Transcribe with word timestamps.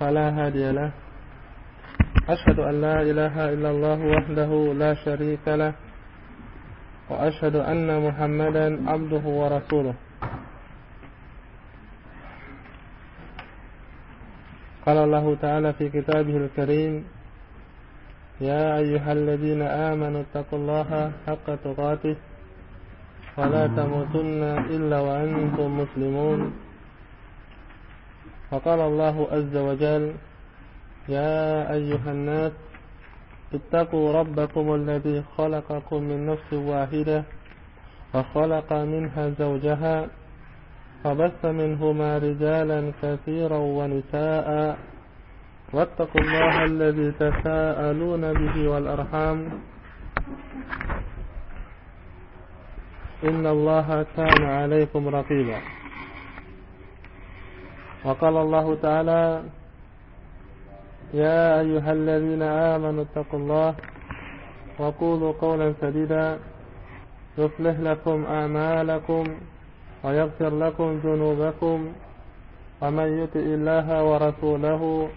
فلا 0.00 0.26
هادي 0.30 0.72
له. 0.72 0.90
أشهد 2.28 2.58
أن 2.58 2.80
لا 2.80 3.02
إله 3.02 3.34
إلا 3.54 3.70
الله 3.70 3.98
وحده 4.14 4.50
لا 4.74 4.94
شريك 4.94 5.44
له. 5.46 5.72
وأشهد 7.10 7.56
أن 7.56 7.88
محمدا 8.08 8.90
عبده 8.90 9.24
ورسوله. 9.24 9.94
قال 14.86 14.98
الله 14.98 15.34
تعالى 15.34 15.72
في 15.72 15.88
كتابه 15.88 16.36
الكريم 16.36 17.04
يا 18.40 18.76
أيها 18.76 19.12
الذين 19.12 19.62
آمنوا 19.62 20.22
اتقوا 20.28 20.58
الله 20.58 21.12
حق 21.26 21.46
تقاته 21.64 22.16
ولا 23.38 23.64
تموتن 23.66 24.42
إلا 24.70 24.98
وأنتم 25.00 25.68
مسلمون. 25.80 26.40
فقال 28.54 28.80
الله 28.80 29.16
عز 29.32 29.56
وجل 29.56 30.14
يا 31.08 31.72
أيها 31.72 32.10
الناس 32.10 32.52
اتقوا 33.54 34.12
ربكم 34.12 34.74
الذي 34.74 35.22
خلقكم 35.36 36.02
من 36.02 36.26
نفس 36.26 36.52
واحدة 36.52 37.24
وخلق 38.14 38.72
منها 38.72 39.28
زوجها 39.28 40.06
فبث 41.04 41.44
منهما 41.44 42.18
رجالا 42.18 42.92
كثيرا 43.02 43.58
ونساء. 43.58 44.78
واتقوا 45.72 46.20
الله 46.20 46.64
الذي 46.64 47.08
تساءلون 47.12 48.22
به 48.32 48.68
والأرحام. 48.68 49.38
إن 53.24 53.46
الله 53.46 54.06
كان 54.16 54.42
عليكم 54.42 55.08
رقيبا. 55.08 55.58
وقال 58.04 58.36
الله 58.36 58.74
تعالى 58.82 59.42
يا 61.14 61.60
أيها 61.60 61.92
الذين 61.92 62.42
آمنوا 62.42 63.04
اتقوا 63.04 63.38
الله 63.38 63.74
وقولوا 64.78 65.32
قولا 65.32 65.74
سديدا 65.80 66.38
يصلح 67.38 67.76
لكم 67.80 68.24
أعمالكم 68.24 69.24
ويغفر 70.04 70.58
لكم 70.58 71.00
ذنوبكم 71.04 71.92
ومن 72.82 73.08
يطع 73.22 73.40
الله 73.40 74.04
ورسوله 74.04 75.08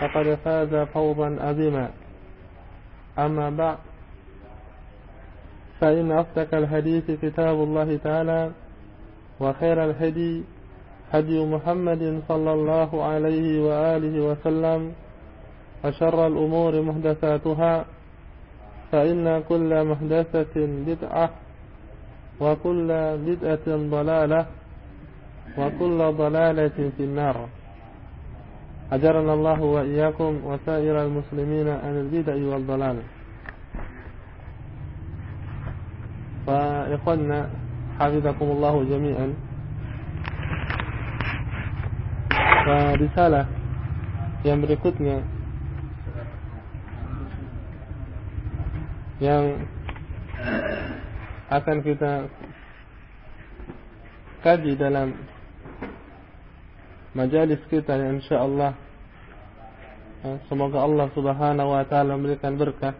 فقد 0.00 0.38
فاز 0.44 0.74
فوضا 0.74 1.36
عظيما. 1.40 1.90
أما 3.18 3.50
بعد 3.50 3.78
فإن 5.80 6.12
أصدق 6.12 6.54
الحديث 6.54 7.10
كتاب 7.10 7.54
الله 7.54 7.96
تعالى 7.96 8.50
وخير 9.40 9.84
الهدي 9.84 10.44
هدي 11.12 11.44
محمد 11.44 12.22
صلى 12.28 12.52
الله 12.52 12.90
عليه 13.04 13.46
وآله 13.68 14.14
وسلم 14.28 14.80
وشر 15.84 16.26
الأمور 16.26 16.72
محدثاتها 16.82 17.84
فإن 18.92 19.42
كل 19.48 19.70
محدثة 19.84 20.56
بدعة 20.56 21.30
وكل 22.40 22.88
بدعة 23.28 23.66
ضلالة 23.68 24.46
وكل 25.58 25.98
ضلالة 26.12 26.78
في 26.96 27.02
النار. 27.04 27.36
أجرنا 28.92 29.34
الله 29.34 29.60
وإياكم 29.62 30.32
وسائر 30.44 31.02
المسلمين 31.02 31.68
عن 31.68 31.94
البدع 32.00 32.34
والضلال. 32.34 32.96
فإخوانا 36.46 37.50
حفظكم 38.00 38.46
الله 38.46 38.84
جميعا. 38.84 39.51
Risalah 42.62 43.50
yang 44.46 44.62
berikutnya. 44.62 45.26
Yang 49.18 49.66
akan 51.50 51.78
kita 51.82 52.12
kaji 54.46 54.78
dalam 54.78 55.18
majalis 57.18 57.58
kita 57.66 57.98
insyaallah. 57.98 58.78
Semoga 60.46 60.86
Allah 60.86 61.10
Subhanahu 61.18 61.74
wa 61.74 61.82
taala 61.82 62.14
memberikan 62.14 62.54
berkah. 62.54 62.94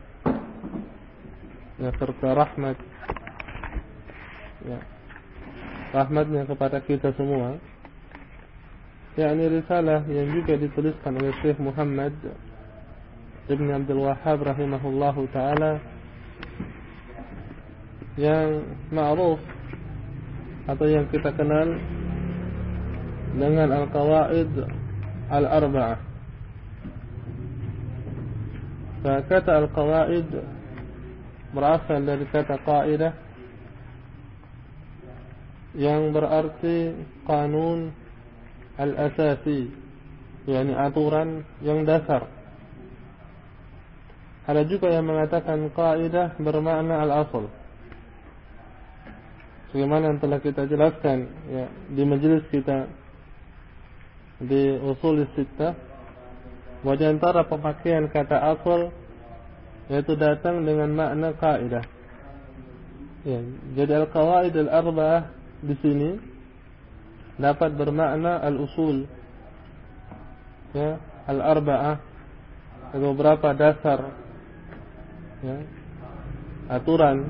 Ya 1.78 1.94
serta 2.02 2.34
rahmat. 2.34 2.82
Ya. 4.66 4.78
Rahmatnya 5.94 6.50
kepada 6.50 6.82
kita 6.82 7.14
semua 7.14 7.62
yakni 9.12 9.44
risalah 9.60 10.08
yang 10.08 10.28
juga 10.32 10.56
dituliskan 10.56 11.12
oleh 11.20 11.36
Syekh 11.44 11.60
Muhammad 11.60 12.16
Ibn 13.50 13.66
Abdul 13.82 14.00
Wahhab 14.08 14.38
rahimahullah 14.40 15.16
taala 15.36 15.72
yang 18.16 18.64
ma'ruf 18.88 19.40
atau 20.64 20.86
yang 20.88 21.04
kita 21.12 21.28
kenal 21.36 21.76
dengan 23.36 23.68
al-qawaid 23.84 24.52
al-arba'ah. 25.32 26.00
Kata 29.02 29.52
al-qawaid 29.64 30.28
berasal 31.52 32.00
dari 32.06 32.24
kata 32.32 32.56
qaidah 32.64 33.12
yang 35.76 36.12
berarti 36.12 36.96
kanun 37.24 37.92
al-asasi 38.78 39.70
yakni 40.48 40.72
aturan 40.74 41.46
yang 41.62 41.84
dasar. 41.86 42.28
Ada 44.42 44.66
juga 44.66 44.90
yang 44.90 45.06
mengatakan 45.06 45.70
kaidah 45.70 46.34
bermakna 46.42 47.06
al-asl 47.06 47.46
sebagaimana 49.72 50.12
yang 50.12 50.20
telah 50.20 50.38
kita 50.44 50.68
jelaskan 50.68 51.32
ya 51.48 51.64
di 51.88 52.02
majelis 52.04 52.44
kita 52.52 52.92
di 54.44 54.76
usul 54.84 55.24
sittah 55.32 55.72
bahwa 56.84 57.00
antara 57.08 57.40
pemakaian 57.48 58.04
kata 58.12 58.36
asal 58.52 58.92
yaitu 59.88 60.12
datang 60.20 60.68
dengan 60.68 60.92
makna 60.92 61.32
kaidah 61.40 61.84
ya 63.24 63.40
jadi 63.72 64.04
al-qawaid 64.04 64.52
al-arba'ah 64.60 65.32
di 65.64 65.74
sini 65.80 66.10
dapat 67.40 67.76
bermakna 67.76 68.40
al-usul. 68.42 69.08
Ya 70.72 71.00
al-arba'ah. 71.28 71.96
Ada 72.92 73.04
beberapa 73.12 73.48
dasar. 73.56 74.00
Ya 75.42 75.56
aturan 76.70 77.28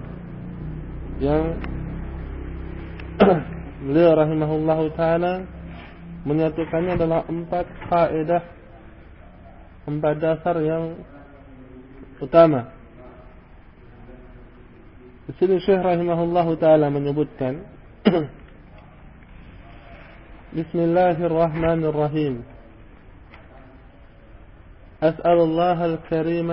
yang 1.18 1.58
beliau 3.86 4.12
rahimahullahu 4.14 4.94
taala 4.94 5.46
menyatukannya 6.22 6.92
adalah 6.94 7.26
empat 7.26 7.66
kaidah 7.90 8.42
empat 9.82 10.14
dasar 10.22 10.56
yang 10.62 11.02
utama. 12.22 12.70
Di 15.26 15.32
sini 15.38 15.58
Syekh 15.58 15.82
rahimahullahu 15.82 16.54
taala 16.58 16.86
menyebutkan 16.90 17.66
بسم 20.52 20.78
الله 20.78 21.16
الرحمن 21.16 21.80
الرحيم. 21.80 22.34
أسأل 25.00 25.38
الله 25.48 25.78
الكريم 25.84 26.50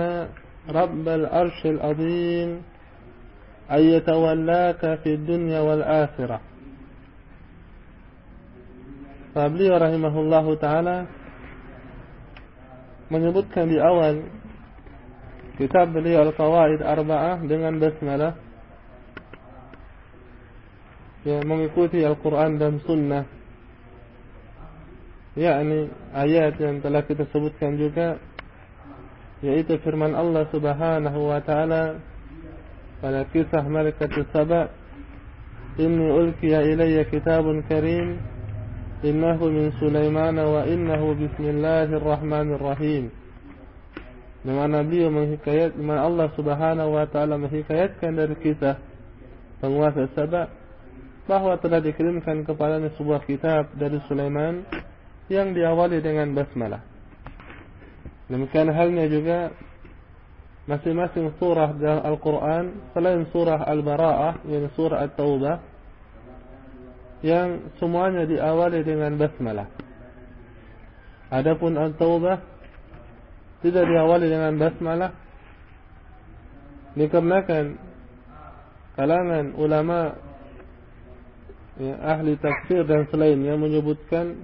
رب 0.72 1.06
العرش 1.08 1.60
العظيم 1.66 2.48
أن 3.70 3.82
يتولاك 3.94 4.82
في 5.04 5.10
الدنيا 5.20 5.60
والآخرة. 5.60 6.38
فبلي 9.36 9.68
رحمه 9.68 10.14
الله 10.20 10.46
تعالى 10.56 10.96
menyebutkan 13.12 13.68
di 13.68 13.76
awal 13.76 14.24
kitab 15.60 15.92
beliau 15.92 16.24
Al-Qawaid 16.24 16.80
Arba'ah 16.80 17.44
dengan 17.44 17.76
basmalah 17.76 18.32
yang 21.28 21.44
mengikuti 21.44 22.00
Al-Quran 22.00 22.56
dan 22.56 22.80
Sunnah. 22.88 23.39
Yakni 25.38 25.90
ayat 26.10 26.58
yang 26.58 26.82
telah 26.82 27.06
kita 27.06 27.26
sebutkan 27.30 27.78
juga 27.78 28.18
yaitu 29.40 29.78
firman 29.80 30.12
Allah 30.12 30.44
Subhanahu 30.50 31.30
wa 31.30 31.40
taala 31.40 32.02
pada 33.00 33.24
kisah 33.30 33.64
malaikat 33.64 34.10
Saba 34.34 34.68
inni 35.80 36.10
ulqiya 36.10 36.66
ilayya 36.66 37.08
kitabun 37.08 37.64
karim 37.64 38.20
innahu 39.00 39.48
min 39.48 39.72
Sulaiman 39.80 40.36
wa 40.36 40.68
innahu 40.68 41.16
bismillahirrahmanirrahim. 41.16 43.08
Di 44.40 44.52
mana 44.52 44.84
beliau 44.84 45.12
menghikayat 45.12 45.76
mana 45.76 46.04
Allah 46.04 46.28
Subhanahu 46.36 46.96
wa 46.96 47.06
taala 47.08 47.40
menghikayatkan 47.40 48.12
dari 48.12 48.36
kisah 48.44 48.76
penguasa 49.64 50.04
Saba 50.12 50.52
bahawa 51.24 51.56
telah 51.62 51.80
dikirimkan 51.80 52.44
kepadanya 52.44 52.92
sebuah 52.98 53.24
kitab 53.24 53.72
dari 53.78 54.02
Sulaiman 54.10 54.66
yang 55.30 55.54
diawali 55.54 56.02
dengan 56.02 56.34
basmalah. 56.34 56.82
Demikian 58.26 58.68
halnya 58.74 59.06
juga 59.06 59.54
masing-masing 60.66 61.34
surah 61.38 61.74
dalam 61.78 62.02
Al-Quran 62.02 62.64
selain 62.94 63.26
surah 63.30 63.62
Al-Bara'ah 63.66 64.42
yang 64.46 64.70
surah 64.74 65.06
At-Taubah 65.06 65.56
yang 67.22 67.74
semuanya 67.78 68.26
diawali 68.26 68.82
dengan 68.82 69.14
basmalah. 69.14 69.70
Adapun 71.30 71.78
At-Taubah 71.78 72.38
tidak 73.62 73.84
diawali 73.86 74.26
dengan 74.26 74.58
basmalah 74.58 75.10
dikarenakan 76.98 77.78
kalangan 78.98 79.46
ulama 79.54 80.18
ya, 81.78 81.94
ahli 82.18 82.34
tafsir 82.40 82.82
dan 82.82 83.06
selainnya 83.14 83.54
menyebutkan 83.54 84.42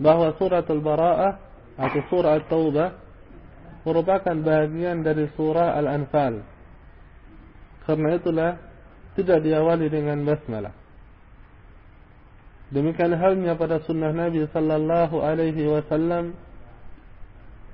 bahawa 0.00 0.32
surat 0.40 0.64
Al-Bara'ah 0.64 1.32
atau 1.76 2.00
surah 2.08 2.40
At-Taubah 2.40 2.88
merupakan 3.84 4.36
bahagian 4.36 5.04
dari 5.04 5.28
surah 5.36 5.76
Al-Anfal. 5.76 6.40
Karena 7.84 8.08
itulah 8.16 8.52
tidak 9.16 9.44
diawali 9.44 9.86
dengan 9.92 10.24
basmalah. 10.24 10.72
Demikian 12.70 13.18
halnya 13.18 13.58
pada 13.58 13.82
sunnah 13.82 14.14
Nabi 14.14 14.46
sallallahu 14.46 15.20
alaihi 15.20 15.66
wasallam 15.66 16.38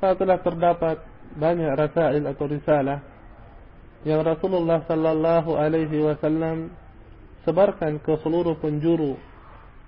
telah 0.00 0.40
terdapat 0.40 1.05
banyak 1.37 1.69
rasail 1.76 2.25
atau 2.25 2.44
risalah 2.49 2.99
yang 4.08 4.25
Rasulullah 4.25 4.87
sallallahu 4.88 5.52
alaihi 5.52 6.00
wasallam 6.00 6.73
sebarkan 7.44 8.00
ke 8.00 8.17
seluruh 8.25 8.56
penjuru 8.56 9.20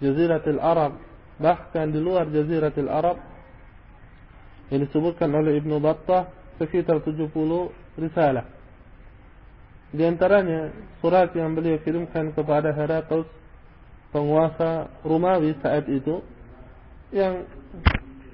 Jaziratul 0.05 0.61
Arab 0.61 1.08
bahkan 1.39 1.91
di 1.95 2.03
luar 2.03 2.27
Jaziratul 2.29 2.91
Arab 2.91 3.19
yang 4.69 4.85
disebutkan 4.85 5.33
oleh 5.33 5.63
Ibn 5.63 5.81
Battah 5.81 6.29
sekitar 6.59 7.01
70 7.01 7.31
risalah. 7.97 8.47
Di 9.89 10.05
antaranya 10.05 10.75
surat 11.01 11.33
yang 11.33 11.57
beliau 11.57 11.81
kirimkan 11.81 12.37
kepada 12.37 12.77
Herakles 12.77 13.25
penguasa 14.13 14.93
Romawi 15.01 15.57
saat 15.65 15.89
itu 15.89 16.21
yang 17.15 17.49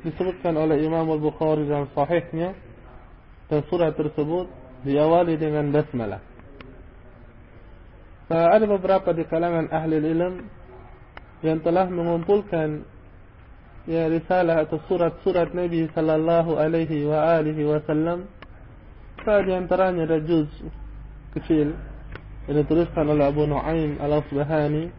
disebutkan 0.02 0.58
oleh 0.58 0.82
Imam 0.82 1.06
Al-Bukhari 1.06 1.70
dalam 1.70 1.86
sahihnya 1.94 2.58
dan 3.46 3.60
surat 3.70 3.94
tersebut 3.94 4.50
diawali 4.82 5.38
dengan 5.38 5.70
basmalah. 5.70 6.20
Ada 8.28 8.66
beberapa 8.66 9.14
di 9.14 9.22
kalangan 9.28 9.70
ahli 9.70 10.00
ilmu 10.00 10.42
yang 11.44 11.60
telah 11.60 11.86
mengumpulkan 11.86 12.88
ya 13.84 14.08
risalah 14.08 14.64
atau 14.64 14.80
surat-surat 14.88 15.52
Nabi 15.52 15.88
sallallahu 15.92 16.56
alaihi 16.56 17.04
wa 17.04 17.40
alihi 17.40 17.68
wasallam. 17.68 18.28
Di 19.24 19.52
antaranya 19.56 20.04
ada 20.04 20.20
juz 20.20 20.48
kecil 21.32 21.72
yang 22.44 22.56
dituliskan 22.60 23.08
oleh 23.08 23.24
Abu 23.24 23.48
Nuaim 23.48 23.96
al-Asbahani 23.96 24.92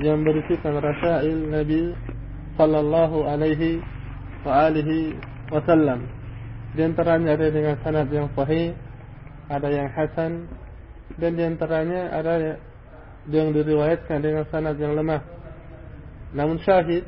yang 0.00 0.20
berisikan 0.24 0.76
rasail 0.76 1.48
Nabi 1.48 1.96
sallallahu 2.60 3.24
alaihi 3.24 3.80
wa 4.44 4.68
alihi 4.68 5.16
wasallam. 5.48 6.04
Di 6.76 6.84
antaranya 6.84 7.36
ada 7.36 7.48
dengan 7.48 7.74
sanad 7.80 8.08
yang 8.12 8.28
sahih 8.36 8.76
ada 9.50 9.66
yang 9.66 9.90
hasan 9.90 10.46
dan 11.18 11.34
di 11.34 11.42
antaranya 11.42 12.14
ada 12.14 12.60
yang 13.26 13.50
diriwayatkan 13.50 14.22
dengan 14.22 14.46
sanad 14.48 14.78
yang 14.78 14.94
lemah. 14.94 15.26
Namun 16.30 16.62
syahid 16.62 17.02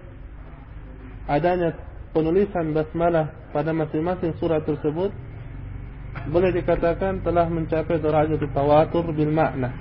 adanya 1.27 1.77
penulisan 2.11 2.75
basmalah 2.75 3.31
pada 3.51 3.71
masing-masing 3.75 4.37
surat 4.39 4.63
tersebut 4.63 5.11
boleh 6.29 6.51
dikatakan 6.53 7.25
telah 7.25 7.49
mencapai 7.49 7.97
derajat 7.99 8.43
tawatur 8.53 9.11
bil 9.17 9.33
makna. 9.33 9.73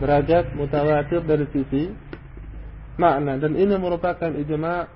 Derajat 0.00 0.56
mutawatir 0.56 1.20
dari 1.24 1.44
sisi 1.52 1.92
makna. 2.96 3.36
Dan 3.36 3.56
ini 3.56 3.76
merupakan 3.76 4.32
ijma' 4.32 4.88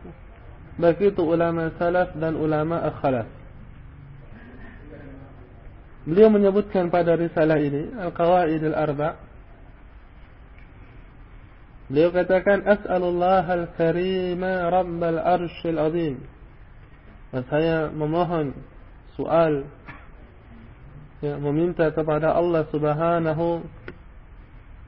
baik 0.81 1.15
itu 1.15 1.23
ulama 1.23 1.71
salaf 1.79 2.13
dan 2.19 2.35
ulama 2.35 2.83
akhalaf 2.83 3.45
beliau 6.05 6.29
menyebutkan 6.29 6.93
pada 6.93 7.17
risalah 7.17 7.57
ini 7.57 7.95
al-qawaid 7.97 8.61
al-arba' 8.61 9.17
Beliau 11.85 12.09
katakan 12.17 12.65
as'alullah 12.65 13.45
al-karim 13.45 14.41
rabbal 14.41 15.21
arsyil 15.21 15.77
azim. 15.77 16.17
Dan 17.29 17.43
saya 17.53 17.77
memohon 17.93 18.57
soal 19.19 19.69
ya, 21.21 21.37
meminta 21.37 21.93
kepada 21.93 22.33
Allah 22.33 22.65
Subhanahu 22.73 23.69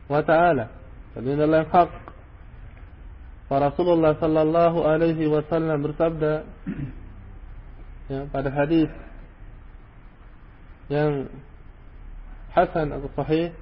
wa 0.08 0.22
taala. 0.24 0.72
Dan 1.12 1.36
adalah 1.36 1.68
hak. 1.68 1.92
Rasulullah 3.46 4.18
sallallahu 4.18 4.82
alaihi 4.82 5.30
wasallam 5.30 5.78
bersabda 5.86 6.42
ya, 8.10 8.26
pada 8.32 8.50
hadis 8.50 8.90
yang 10.90 11.30
hasan 12.50 12.90
atau 12.90 13.10
sahih 13.14 13.54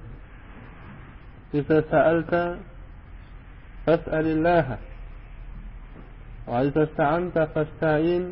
jika 1.53 1.85
sa'alta 1.85 2.57
فاسأل 3.86 4.26
الله 4.26 4.66
وإذا 6.46 6.82
استعنت 6.84 7.36
فاستعين 7.54 8.24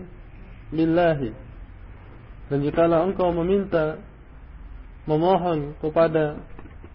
بالله 0.73 1.21
dan 2.49 2.65
jika 2.65 2.89
engkau 2.89 3.29
meminta 3.29 4.01
memohon 5.05 5.77
kepada 5.85 6.41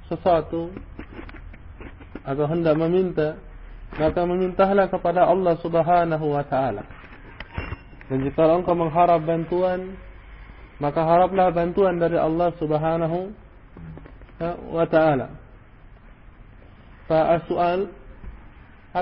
sesuatu 0.10 0.74
atau 2.26 2.46
hendak 2.50 2.74
meminta 2.74 3.38
maka 3.94 4.26
memintalah 4.26 4.90
kepada 4.90 5.30
Allah 5.30 5.54
Subhanahu 5.62 6.26
wa 6.34 6.42
taala 6.42 6.82
dan 8.10 8.18
jika 8.26 8.50
engkau 8.50 8.74
mengharap 8.74 9.22
bantuan 9.22 9.94
maka 10.82 11.06
haraplah 11.06 11.54
bantuan 11.54 12.02
dari 12.02 12.18
Allah 12.18 12.50
Subhanahu 12.58 13.30
wa 14.74 14.86
taala 14.90 15.38
fa 17.06 17.38
as'al 17.38 17.94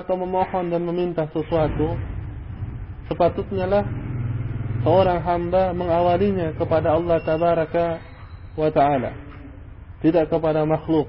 atau 0.02 0.18
memohon 0.18 0.68
dan 0.72 0.82
meminta 0.84 1.28
sesuatu 1.30 1.96
sepatutnya 3.06 3.66
lah 3.70 3.84
seorang 4.82 5.20
hamba 5.22 5.70
mengawalinya 5.72 6.54
kepada 6.58 6.94
Allah 6.94 7.18
tabaraka 7.22 7.98
wa 8.58 8.70
taala 8.70 9.12
tidak 10.04 10.28
kepada 10.28 10.62
makhluk. 10.68 11.08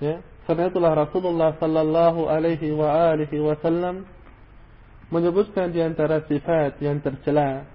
Ya 0.00 0.22
itulah 0.48 0.96
Rasulullah 0.96 1.52
sallallahu 1.60 2.24
alaihi 2.24 2.72
wa 2.72 3.12
alihi 3.12 3.36
wasallam 3.36 4.08
menyebutkan 5.12 5.68
di 5.68 5.84
antara 5.84 6.24
sifat 6.24 6.80
yang 6.80 7.04
tercela 7.04 7.68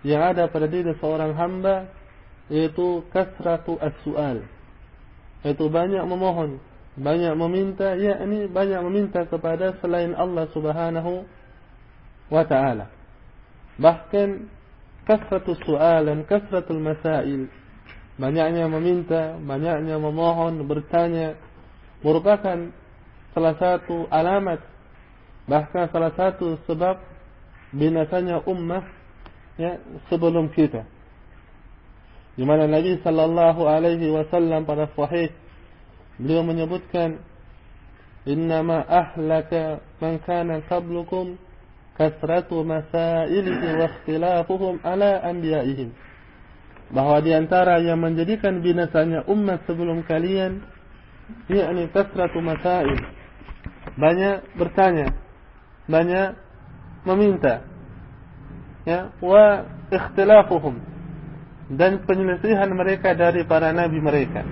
yang 0.00 0.24
ada 0.24 0.48
pada 0.48 0.64
diri 0.64 0.96
seorang 0.96 1.36
hamba 1.36 1.92
yaitu 2.48 3.04
kasratu 3.12 3.76
as-su'al 3.76 4.40
yaitu 5.44 5.64
banyak 5.68 6.00
memohon 6.08 6.56
banyak 6.98 7.34
meminta 7.38 7.94
yakni 7.94 8.50
banyak 8.50 8.80
meminta 8.82 9.22
kepada 9.24 9.78
selain 9.78 10.12
Allah 10.18 10.50
Subhanahu 10.50 11.22
wa 12.28 12.44
taala. 12.44 12.90
Bahkan 13.78 14.28
kasratus 15.06 15.62
su'al 15.62 16.10
dan 16.10 16.26
kasratul 16.26 16.82
masail. 16.82 17.46
Banyaknya 18.18 18.66
meminta 18.66 19.38
banyaknya 19.38 19.94
memohon 19.96 20.58
bertanya 20.66 21.38
merupakan 22.02 22.74
salah 23.30 23.54
satu 23.54 24.10
alamat 24.10 24.58
bahkan 25.46 25.86
salah 25.94 26.12
satu 26.18 26.58
sebab 26.66 26.98
binasanya 27.70 28.42
ummah 28.44 28.82
ya 29.54 29.78
sebelum 30.10 30.50
kita. 30.50 30.82
Di 32.34 32.42
mana 32.46 32.66
Nabi 32.66 32.98
sallallahu 33.02 33.66
alaihi 33.66 34.10
wasallam 34.10 34.66
pada 34.66 34.90
sahih 34.94 35.30
Beliau 36.18 36.42
menyebutkan 36.42 37.22
innama 38.26 38.82
ahlaka 38.82 39.80
man 40.02 40.18
kana 40.26 40.60
qablukum 40.66 41.38
kasratu 41.94 42.66
masailihi 42.66 43.66
wa 43.78 43.86
ikhtilafuhum 43.86 44.82
ala 44.82 45.22
anbiya'ihim. 45.22 45.94
Bahwa 46.90 47.22
di 47.22 47.30
antara 47.34 47.78
yang 47.78 48.02
menjadikan 48.02 48.60
binasanya 48.60 49.24
umat 49.30 49.62
sebelum 49.70 50.02
kalian 50.02 50.66
yakni 51.46 51.86
kasratu 51.94 52.42
masail. 52.42 52.98
Banyak 53.98 54.58
bertanya 54.58 55.14
banyak 55.88 56.36
meminta 57.08 57.64
ya 58.84 59.08
wa 59.24 59.64
ikhtilafuhum 59.88 60.76
dan 61.72 62.04
penyelesaian 62.04 62.68
mereka 62.72 63.16
dari 63.16 63.44
para 63.48 63.72
nabi 63.72 64.00
mereka 64.00 64.44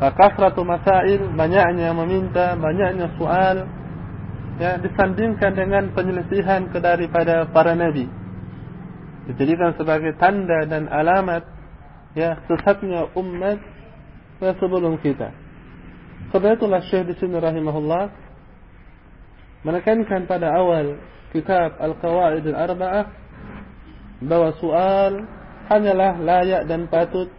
kasratu 0.00 0.66
masail 0.66 1.30
banyaknya 1.38 1.94
meminta 1.94 2.58
banyaknya 2.58 3.14
soal 3.14 3.66
ya 4.58 4.78
disandingkan 4.78 5.54
dengan 5.54 5.90
penyelesaian 5.94 6.70
daripada 6.74 7.46
para 7.50 7.78
nabi. 7.78 8.06
Dijadikan 9.30 9.72
sebagai 9.78 10.18
tanda 10.20 10.68
dan 10.68 10.90
alamat 10.90 11.46
ya 12.12 12.42
sesatnya 12.46 13.08
umat 13.16 13.58
sebelum 14.38 15.00
kita. 15.00 15.32
Itulah 16.34 16.82
Syekh 16.90 17.14
di 17.14 17.14
sini 17.22 17.38
rahimahullah 17.38 18.10
menekankan 19.62 20.26
pada 20.26 20.50
awal 20.50 20.98
kitab 21.30 21.78
Al-Qawaid 21.78 22.42
Al-Arba'ah 22.50 23.06
bahawa 24.18 24.50
soal 24.58 25.12
hanyalah 25.70 26.18
layak 26.18 26.62
dan 26.66 26.90
patut 26.90 27.30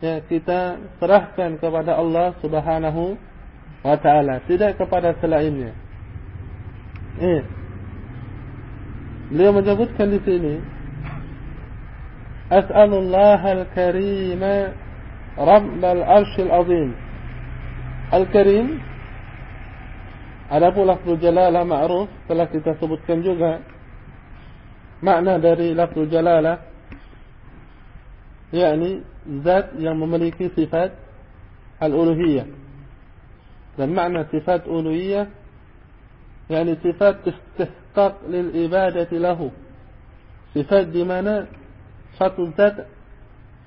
ya 0.00 0.24
kita 0.24 0.80
serahkan 0.96 1.60
kepada 1.60 1.96
Allah 1.96 2.32
Subhanahu 2.40 3.16
wa 3.84 3.96
taala. 4.00 4.40
Tidak 4.48 4.80
kepada 4.80 5.16
selainnya. 5.20 5.72
Eh. 7.20 7.42
Beliau 9.30 9.54
menyebutkan 9.54 10.10
di 10.10 10.18
sini 10.26 10.58
As'alullah 12.50 13.38
al-karim 13.38 14.42
Rabb 15.38 15.78
al-arsh 15.78 16.36
al-azim 16.42 16.90
Al-karim 18.10 18.82
Ada 20.50 20.74
pun 20.74 20.82
lafzul 20.82 21.22
jalalah 21.22 21.62
ma'ruf 21.62 22.10
Telah 22.26 22.50
kita 22.50 22.74
sebutkan 22.82 23.22
juga. 23.22 23.62
Makna 24.98 25.38
dari 25.38 25.78
lafzul 25.78 26.10
jalalah 26.10 26.70
yakni 28.50 29.02
zat 29.46 29.78
yang 29.78 29.94
memiliki 29.98 30.50
sifat 30.52 30.94
al-uluhiyah. 31.78 32.48
Dan 33.78 33.94
makna 33.94 34.26
sifat 34.28 34.66
uluhiyah 34.66 35.30
yakni 36.50 36.74
sifat 36.82 37.22
istihqaq 37.22 38.26
lil 38.26 38.50
ibadati 38.66 39.16
lahu. 39.22 39.54
Sifat 40.50 40.90
di 40.90 41.06
mana 41.06 41.46
satu 42.18 42.50
zat 42.58 42.90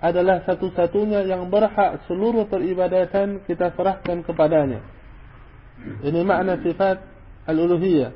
adalah 0.03 0.43
satu-satunya 0.43 1.23
yang 1.23 1.47
berhak 1.47 2.03
seluruh 2.11 2.43
peribadatan 2.51 3.39
kita 3.47 3.71
serahkan 3.71 4.19
kepadanya. 4.27 4.83
Ini 6.03 6.21
makna 6.27 6.59
sifat 6.59 6.99
al-uluhiyah. 7.47 8.11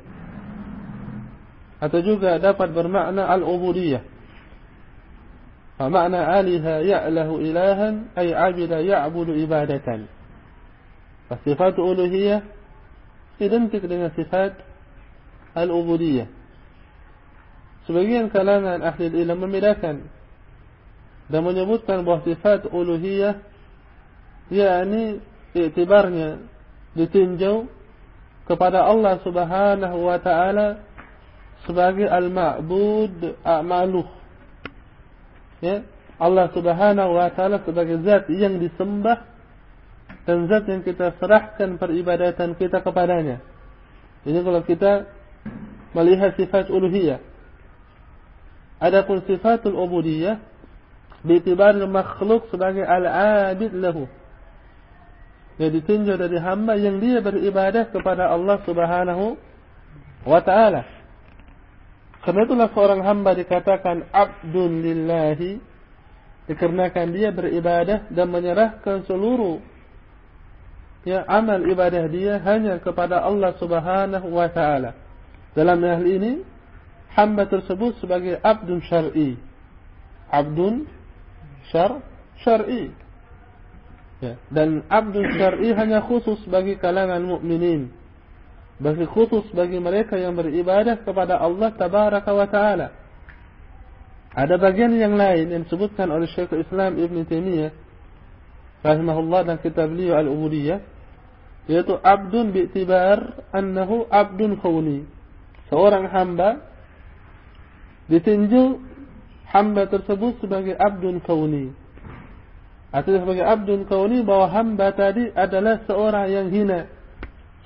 Atau 1.78 2.04
juga 2.04 2.36
dapat 2.36 2.74
bermakna 2.76 3.24
al-ubudiyah. 3.32 4.17
Makna 5.78 6.42
aliha 6.42 6.82
ya'lahu 6.82 7.38
ilahan 7.38 8.10
ay 8.18 8.34
abida 8.34 8.82
ya'budu 8.82 9.38
ibadatan. 9.38 10.10
Sifat 11.46 11.78
uluhiyah 11.78 12.42
identik 13.38 13.86
dengan 13.86 14.10
sifat 14.18 14.58
al-ubudiyah. 15.54 16.26
Sebagian 17.86 18.28
kalangan 18.34 18.82
ahli 18.82 19.06
ilmu 19.06 19.46
membedakan 19.46 20.10
dan 21.30 21.40
menyebutkan 21.46 22.02
bahawa 22.02 22.26
sifat 22.26 22.66
uluhiyah 22.68 23.38
yakni 24.50 25.22
iktibarnya 25.54 26.42
ditinjau 26.98 27.70
kepada 28.50 28.82
Allah 28.82 29.22
Subhanahu 29.22 30.10
wa 30.10 30.18
taala 30.18 30.82
sebagai 31.68 32.10
al-ma'bud 32.10 33.38
a'maluh. 33.46 34.17
Ya, 35.58 35.82
Allah 36.18 36.50
Subhanahu 36.54 37.14
wa 37.14 37.30
taala 37.34 37.62
sebagai 37.62 38.02
zat 38.02 38.30
yang 38.30 38.58
disembah 38.62 39.26
dan 40.26 40.46
zat 40.50 40.66
yang 40.66 40.82
kita 40.82 41.14
serahkan 41.18 41.78
peribadatan 41.78 42.58
kita 42.58 42.82
kepadanya. 42.82 43.42
Ini 44.26 44.38
kalau 44.42 44.60
kita 44.66 45.08
melihat 45.94 46.34
sifat 46.36 46.68
uluhiyah. 46.68 47.22
Adapun 48.78 49.26
sifatul 49.26 49.74
ubudiyah 49.74 50.38
biitibar 51.26 51.74
makhluk 51.90 52.46
sebagai 52.50 52.86
al-abid 52.86 53.74
lahu. 53.74 54.06
Yang 55.58 55.82
ditinjau 55.82 56.14
dari 56.14 56.38
hamba 56.38 56.78
yang 56.78 57.02
dia 57.02 57.18
beribadah 57.18 57.90
kepada 57.90 58.30
Allah 58.30 58.62
Subhanahu 58.62 59.34
wa 60.22 60.40
taala. 60.42 60.97
Karena 62.28 62.44
itulah 62.44 62.68
seorang 62.76 63.00
hamba 63.08 63.32
dikatakan 63.32 64.04
abdun 64.12 64.84
lillahi 64.84 65.64
dikarenakan 66.44 67.08
dia 67.16 67.32
beribadah 67.32 68.04
dan 68.12 68.28
menyerahkan 68.28 69.08
seluruh 69.08 69.64
ya 71.08 71.24
amal 71.24 71.56
ibadah 71.64 72.04
dia 72.12 72.36
hanya 72.44 72.84
kepada 72.84 73.24
Allah 73.24 73.56
Subhanahu 73.56 74.28
wa 74.28 74.44
taala. 74.52 74.92
Dalam 75.56 75.80
hal 75.80 76.04
ini 76.04 76.44
hamba 77.16 77.48
tersebut 77.48 77.96
sebagai 77.96 78.36
abdun 78.44 78.84
syar'i. 78.84 79.40
Abdun 80.28 80.84
syar 81.72 82.04
syar'i. 82.44 82.92
Ya, 84.20 84.36
dan 84.52 84.84
abdun 84.92 85.32
syar'i 85.32 85.72
hanya 85.72 86.04
khusus 86.04 86.44
bagi 86.44 86.76
kalangan 86.76 87.24
mukminin. 87.24 87.88
Bagi 88.78 89.06
khusus 89.10 89.50
bagi 89.50 89.82
mereka 89.82 90.14
yang 90.14 90.38
beribadah 90.38 91.02
kepada 91.02 91.42
Allah 91.42 91.74
Tabaraka 91.74 92.30
wa 92.30 92.46
taala. 92.46 92.88
Ada 94.38 94.54
bagian 94.54 94.94
yang 94.94 95.18
lain 95.18 95.50
yang 95.50 95.62
disebutkan 95.66 96.06
oleh 96.14 96.30
Syekh 96.30 96.54
Islam 96.54 96.94
Ibn 96.94 97.16
Taimiyah 97.26 97.72
rahimahullah 98.86 99.40
dan 99.50 99.56
kitab 99.58 99.90
beliau 99.90 100.14
Al-Ubudiyah 100.14 100.78
yaitu 101.68 101.94
abdun 102.00 102.54
bi'tibar 102.54 103.44
annahu 103.52 104.08
abdun 104.08 104.56
khawni 104.62 105.04
seorang 105.68 106.08
hamba 106.08 106.64
ditinjau 108.08 108.80
hamba 109.52 109.84
tersebut 109.84 110.40
sebagai 110.40 110.72
abdun 110.78 111.20
khawni 111.20 111.76
artinya 112.88 113.20
sebagai 113.20 113.44
abdun 113.44 113.84
khawni 113.84 114.24
bahwa 114.24 114.48
hamba 114.48 114.96
tadi 114.96 115.28
adalah 115.36 115.84
seorang 115.84 116.26
yang 116.32 116.48
hina 116.48 116.88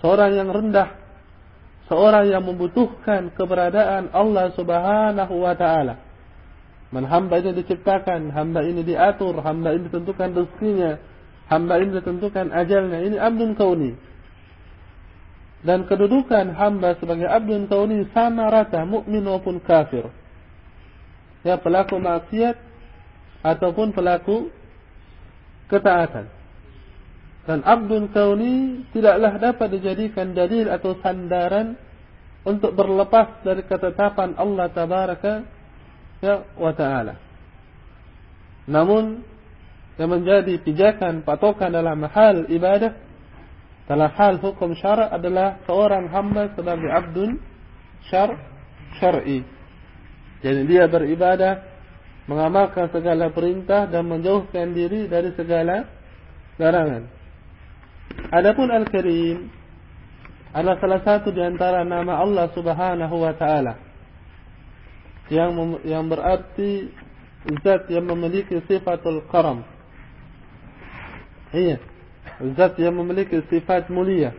seorang 0.02 0.34
yang 0.34 0.50
rendah 0.50 0.98
seorang 1.92 2.32
yang 2.32 2.40
membutuhkan 2.40 3.36
keberadaan 3.36 4.08
Allah 4.16 4.48
subhanahu 4.56 5.44
wa 5.44 5.52
ta'ala 5.52 6.12
Man 6.92 7.08
hamba 7.08 7.40
ini 7.40 7.56
diciptakan, 7.56 8.36
hamba 8.36 8.60
ini 8.68 8.84
diatur, 8.84 9.40
hamba 9.40 9.72
ini 9.72 9.88
ditentukan 9.88 10.36
rezekinya, 10.36 11.00
hamba 11.48 11.80
ini 11.80 11.96
ditentukan 11.96 12.52
ajalnya. 12.52 12.98
Ini 13.00 13.16
abdun 13.16 13.56
kauni. 13.56 13.96
Dan 15.64 15.88
kedudukan 15.88 16.52
hamba 16.52 16.92
sebagai 17.00 17.24
abdun 17.32 17.64
kauni 17.64 18.04
sama 18.12 18.52
rata 18.52 18.84
mukmin 18.84 19.24
maupun 19.24 19.56
kafir. 19.64 20.04
Ya 21.48 21.56
pelaku 21.56 21.96
maksiat 21.96 22.60
ataupun 23.40 23.96
pelaku 23.96 24.52
ketaatan. 25.72 26.28
Dan 27.42 27.66
abdun 27.66 28.14
kauni 28.14 28.86
tidaklah 28.94 29.34
dapat 29.42 29.68
dijadikan 29.74 30.30
dalil 30.30 30.70
atau 30.70 30.94
sandaran 31.02 31.74
untuk 32.46 32.74
berlepas 32.74 33.42
dari 33.42 33.66
ketetapan 33.66 34.38
Allah 34.38 34.70
tabaraka 34.70 35.42
ya 36.22 36.46
wa 36.54 36.70
taala. 36.70 37.18
Namun 38.70 39.26
yang 39.98 40.10
menjadi 40.10 40.54
pijakan 40.62 41.26
patokan 41.26 41.74
dalam 41.74 41.98
hal 42.06 42.46
ibadah 42.46 42.94
dalam 43.90 44.10
hal 44.14 44.38
hukum 44.38 44.78
syara 44.78 45.10
adalah 45.10 45.58
seorang 45.66 46.06
hamba 46.14 46.54
sebagai 46.54 46.86
abdun 46.86 47.42
syar 48.06 48.38
syar'i. 49.02 49.42
Jadi 50.42 50.60
dia 50.70 50.86
beribadah 50.86 51.62
mengamalkan 52.30 52.90
segala 52.94 53.34
perintah 53.34 53.90
dan 53.90 54.06
menjauhkan 54.06 54.70
diri 54.70 55.10
dari 55.10 55.34
segala 55.34 55.90
larangan. 56.58 57.21
Adapun 58.32 58.72
Al-Karim 58.72 59.52
adalah 60.52 60.76
salah 60.80 61.00
satu 61.04 61.32
di 61.32 61.40
antara 61.40 61.84
nama 61.84 62.20
Allah 62.20 62.48
Subhanahu 62.52 63.16
wa 63.20 63.32
taala. 63.36 63.76
Yang 65.32 65.80
yang 65.88 66.08
berarti 66.08 66.92
zat 67.64 67.88
yang 67.88 68.08
memiliki 68.08 68.60
sifatul 68.68 69.24
karam. 69.32 69.64
Iya. 71.52 71.80
Zat 72.56 72.76
yang 72.80 72.96
memiliki 73.00 73.40
sifat 73.48 73.88
mulia. 73.92 74.32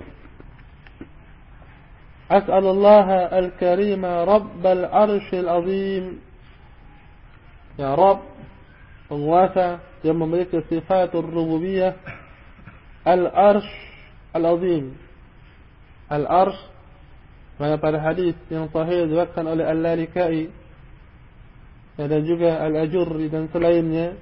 أسأل 2.34 2.66
الله 2.66 3.08
الكريم 3.40 4.02
رب 4.06 4.64
العرش 4.66 5.28
العظيم 5.34 6.06
يا 7.78 7.94
رب 7.94 8.22
penguasa 9.06 9.84
yang 10.02 10.18
memiliki 10.18 10.58
sifat 10.66 11.14
rububiyah 11.14 11.94
al-arsh 13.04 13.72
al-azim 14.32 14.96
al-arsh 16.08 16.60
mana 17.60 17.78
pada 17.78 18.02
hadis 18.02 18.34
yang 18.50 18.72
sahih 18.72 19.06
diriwayatkan 19.08 19.46
oleh 19.46 19.66
al-lalikai 19.68 20.50
dan 22.00 22.22
juga 22.26 22.58
al-ajurri 22.64 23.30
dan 23.30 23.46
selainnya 23.54 24.18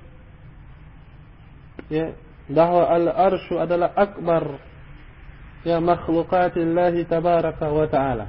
ya 1.88 2.12
bahawa 2.52 2.92
al-arsh 3.00 3.48
adalah 3.56 3.96
akbar 3.96 4.60
ya 5.64 5.80
makhluqatillah 5.80 6.96
tabaraka 7.08 7.66
wa 7.72 7.88
taala 7.88 8.28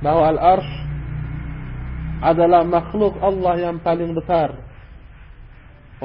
bahawa 0.00 0.24
al-arsh 0.32 0.74
adalah 2.20 2.62
makhluk 2.64 3.16
Allah 3.20 3.54
yang 3.58 3.80
paling 3.80 4.12
besar 4.16 4.69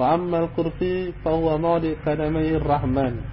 al-kursi 0.04 1.16
fa 1.24 1.32
huwa 1.32 1.56
mawdi 1.56 1.96
qadamai 2.04 2.60
rahman. 2.60 3.24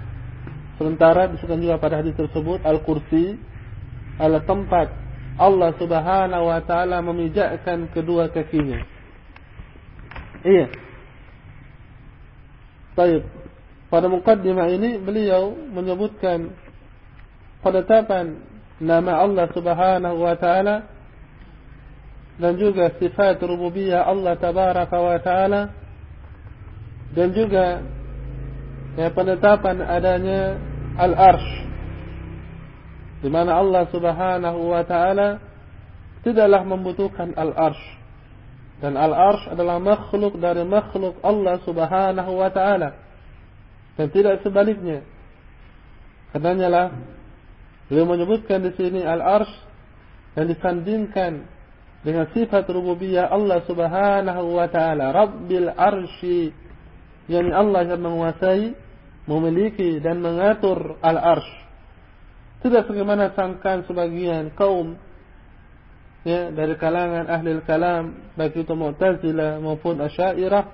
Sementara 0.79 1.27
disebutkan 1.27 1.59
juga 1.59 1.77
pada 1.83 1.99
hadis 1.99 2.15
tersebut 2.15 2.63
al-kursi 2.63 3.35
adalah 4.19 4.47
tempat 4.47 4.89
Allah 5.41 5.71
Subhanahu 5.81 6.45
wa 6.47 6.61
taala 6.63 7.03
memijakkan 7.03 7.91
kedua 7.91 8.31
kakinya. 8.31 8.79
Iya. 10.47 10.67
Baik. 12.95 13.23
Pada 13.89 14.07
mukaddimah 14.09 14.69
ini 14.73 14.97
beliau 15.03 15.53
menyebutkan 15.53 16.53
penetapan 17.61 18.41
nama 18.81 19.21
Allah 19.21 19.47
Subhanahu 19.51 20.17
wa 20.23 20.35
taala 20.39 20.89
dan 22.41 22.57
juga 22.57 22.91
sifat 22.97 23.39
rububiyah 23.39 24.09
Allah 24.09 24.35
tabaraka 24.41 24.97
wa 24.97 25.19
taala 25.21 25.82
dan 27.13 27.29
juga 27.37 27.85
ya 28.97 29.09
penetapan 29.13 29.85
adanya 29.85 30.57
al-arsh. 30.97 31.51
Di 33.23 33.31
mana 33.31 33.61
Allah 33.61 33.87
Subhanahu 33.93 34.61
wa 34.73 34.83
taala 34.83 35.39
tidaklah 36.27 36.63
membutuhkan 36.67 37.37
al-arsh. 37.39 37.85
Dan 38.83 38.99
al-arsh 38.99 39.47
adalah 39.53 39.79
makhluk 39.79 40.43
dari 40.43 40.67
makhluk 40.67 41.23
Allah 41.23 41.63
Subhanahu 41.63 42.33
wa 42.35 42.51
taala. 42.51 42.99
Dan 43.95 44.11
tidak 44.11 44.43
sebaliknya. 44.43 45.07
Karenanya 46.33 46.69
lah 46.73 46.87
beliau 47.87 48.09
menyebutkan 48.09 48.65
di 48.65 48.73
sini 48.73 49.05
al-arsh 49.05 49.53
yang 50.33 50.49
disandingkan 50.49 51.45
dengan 52.03 52.27
sifat 52.35 52.67
rububiyah 52.67 53.31
Allah 53.31 53.63
Subhanahu 53.69 54.59
wa 54.59 54.67
taala, 54.67 55.15
Rabbil 55.15 55.71
Arsy, 55.71 56.51
yang 57.33 57.49
Allah 57.57 57.89
yang 57.89 58.05
menguasai, 58.05 58.77
memiliki 59.25 59.99
dan 60.05 60.21
mengatur 60.21 61.01
al-arsh. 61.01 61.49
Tidak 62.61 62.87
sebagaimana 62.87 63.33
sangkaan 63.35 63.89
sebagian 63.89 64.55
kaum 64.55 64.95
ya 66.23 66.55
dari 66.55 66.79
kalangan 66.79 67.27
ahli 67.27 67.59
kalam 67.67 68.31
baik 68.39 68.63
itu 68.63 68.75
Mu'tazilah 68.79 69.59
maupun 69.59 69.99
Asy'ariyah 69.99 70.71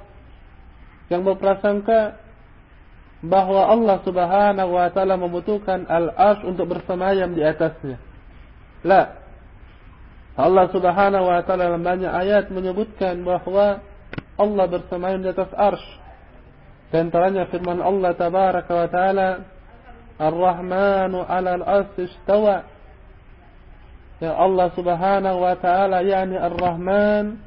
yang 1.08 1.24
berprasangka 1.24 2.20
bahawa 3.24 3.72
Allah 3.72 3.96
Subhanahu 4.04 4.70
wa 4.76 4.88
taala 4.92 5.16
membutuhkan 5.16 5.88
al-arsy 5.88 6.44
untuk 6.44 6.76
bersemayam 6.76 7.32
di 7.32 7.42
atasnya. 7.42 7.98
La. 8.84 9.18
Allah 10.38 10.70
Subhanahu 10.70 11.24
wa 11.26 11.40
taala 11.42 11.72
dalam 11.72 11.82
banyak 11.82 12.12
ayat 12.12 12.52
menyebutkan 12.52 13.24
bahawa 13.26 13.82
Allah 14.38 14.64
bersemayam 14.70 15.24
di 15.24 15.32
atas 15.32 15.50
arsy. 15.56 16.07
Dan 16.88 17.12
antaranya 17.12 17.44
firman 17.52 17.84
Allah 17.84 18.16
tabaraka 18.16 18.72
wa 18.72 18.88
taala 18.88 19.28
Ar-Rahmanu 20.18 21.20
'ala 21.22 21.60
al-'arsy 21.60 22.08
istawa. 22.08 22.64
Ya 24.18 24.34
Allah 24.34 24.68
Subhanahu 24.74 25.38
wa 25.44 25.54
taala 25.60 26.02
yakni 26.02 26.40
Ar-Rahman 26.40 27.38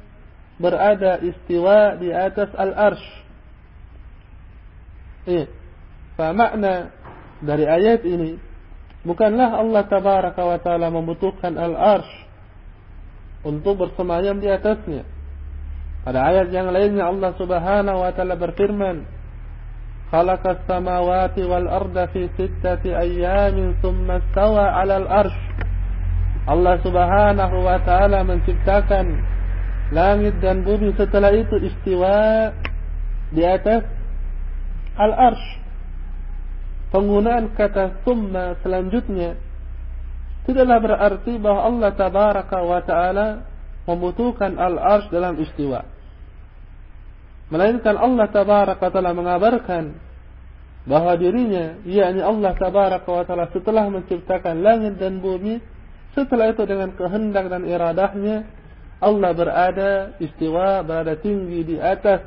berada 0.62 1.18
istiwa 1.20 1.98
di 1.98 2.14
atas 2.14 2.54
al-arsy. 2.54 3.12
Iya. 5.26 5.46
Makna 6.22 6.94
dari 7.42 7.66
ayat 7.66 8.06
ini 8.06 8.38
bukanlah 9.02 9.58
Allah 9.58 9.82
tabaraka 9.90 10.42
wa 10.46 10.58
taala 10.62 10.86
membutuhkan 10.94 11.58
al-arsh 11.58 12.14
untuk 13.42 13.74
bersemayam 13.74 14.38
di 14.38 14.46
atasnya. 14.46 15.02
Pada 16.06 16.30
ayat 16.30 16.50
yang 16.54 16.70
lainnya 16.70 17.10
Allah 17.10 17.34
Subhanahu 17.34 17.98
wa 18.06 18.10
taala 18.14 18.38
berfirman, 18.38 19.21
"Khalaqas 20.12 20.68
samawati 20.68 21.48
wal 21.48 21.66
arda 21.72 22.12
fi 22.12 22.28
sittati 22.36 22.92
ayyamin 22.92 23.80
thumma 23.80 24.20
istawa 24.20 24.76
'alal 24.76 25.08
arsh." 25.08 25.40
Allah 26.42 26.74
Subhanahu 26.84 27.56
wa 27.64 27.78
taala 27.86 28.26
menciptakan 28.26 29.06
langit 29.94 30.40
dan 30.42 30.66
bumi 30.66 30.90
setelah 30.98 31.30
itu 31.30 31.54
istiwa 31.60 32.50
di 33.30 33.44
atas 33.44 33.84
al-arsh 34.96 35.46
penggunaan 36.92 37.52
kata 37.56 38.04
summa 38.04 38.56
selanjutnya 38.60 39.36
tidaklah 40.48 40.78
berarti 40.80 41.32
bahawa 41.40 41.60
Allah 41.68 41.90
tabaraka 41.96 42.58
wa 42.60 42.80
taala 42.84 43.26
membutuhkan 43.84 44.56
al-arsh 44.56 45.08
dalam 45.12 45.36
istiwa 45.40 45.84
melainkan 47.52 48.00
Allah 48.00 48.32
tabaraka 48.32 48.88
taala 48.88 49.12
mengabarkan 49.12 49.92
bahawa 50.88 51.20
dirinya 51.20 51.76
yakni 51.84 52.24
Allah 52.24 52.56
tabaraka 52.56 53.08
wa 53.12 53.24
taala 53.28 53.52
setelah 53.52 53.92
menciptakan 53.92 54.64
langit 54.64 54.96
dan 54.96 55.20
bumi 55.20 55.60
setelah 56.16 56.48
itu 56.48 56.64
dengan 56.64 56.96
kehendak 56.96 57.52
dan 57.52 57.68
iradahnya 57.68 58.48
Allah 59.04 59.30
berada 59.36 59.90
istiwa 60.16 60.80
berada 60.80 61.20
tinggi 61.20 61.60
di 61.68 61.76
atas 61.76 62.24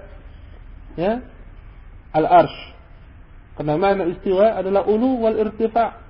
ya 0.94 1.26
al-arsh. 2.14 2.60
Karena 3.56 3.80
makna 3.80 4.04
istiwa 4.12 4.60
adalah 4.60 4.84
ulu 4.84 5.24
wal 5.24 5.40
irtifa' 5.40 6.06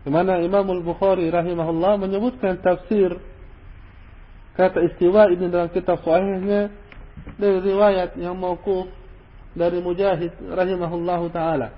Di 0.00 0.08
mana 0.08 0.40
Imam 0.40 0.64
Al-Bukhari 0.64 1.28
rahimahullah 1.28 2.00
menyebutkan 2.00 2.64
tafsir 2.64 3.20
kata 4.56 4.80
istiwa 4.92 5.28
ini 5.28 5.52
dalam 5.52 5.68
kitab 5.68 6.00
sahihnya 6.00 6.72
dari 7.40 7.58
riwayat 7.64 8.16
yang 8.20 8.36
mauquf 8.36 8.88
dari 9.56 9.82
Mujahid 9.82 10.30
rahimahullahu 10.38 11.26
taala. 11.34 11.74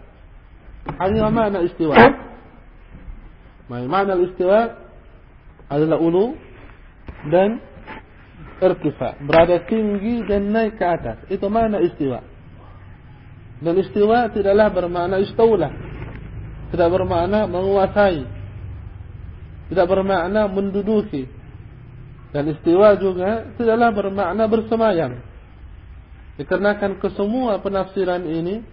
Hanya 0.99 1.31
makna 1.31 1.63
istiwa. 1.63 1.95
Makna 3.71 4.19
istiwa 4.19 4.77
adalah 5.71 5.97
ulu 5.97 6.37
dan 7.33 7.63
irtifa, 8.61 9.17
berada 9.25 9.63
tinggi 9.65 10.27
dan 10.29 10.53
naik 10.53 10.77
ke 10.77 10.85
atas. 10.85 11.19
Itu 11.33 11.49
makna 11.49 11.81
istiwa. 11.81 12.21
Dan 13.63 13.79
istiwa 13.79 14.27
tidaklah 14.35 14.69
bermakna 14.75 15.23
istaulah. 15.23 15.71
Tidak 16.75 16.89
bermakna 16.91 17.47
menguasai. 17.47 18.27
Tidak 19.71 19.87
bermakna 19.87 20.51
menduduki. 20.51 21.31
Dan 22.35 22.51
istiwa 22.51 22.99
juga 22.99 23.55
tidaklah 23.55 23.91
bermakna 23.95 24.45
bersemayam. 24.51 25.32
Dikarenakan 26.41 26.97
kesemua 26.97 27.61
penafsiran 27.61 28.25
ini 28.25 28.65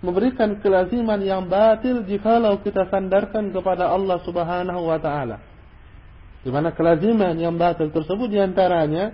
memberikan 0.00 0.60
kelaziman 0.60 1.20
yang 1.20 1.48
batil 1.48 2.04
jikalau 2.04 2.60
kita 2.60 2.88
sandarkan 2.88 3.52
kepada 3.52 3.88
Allah 3.92 4.20
Subhanahu 4.24 4.82
wa 4.88 4.98
taala. 5.00 5.40
Di 6.44 6.48
mana 6.52 6.72
kelaziman 6.72 7.36
yang 7.36 7.58
batil 7.58 7.90
tersebut 7.90 8.30
diantaranya 8.30 9.12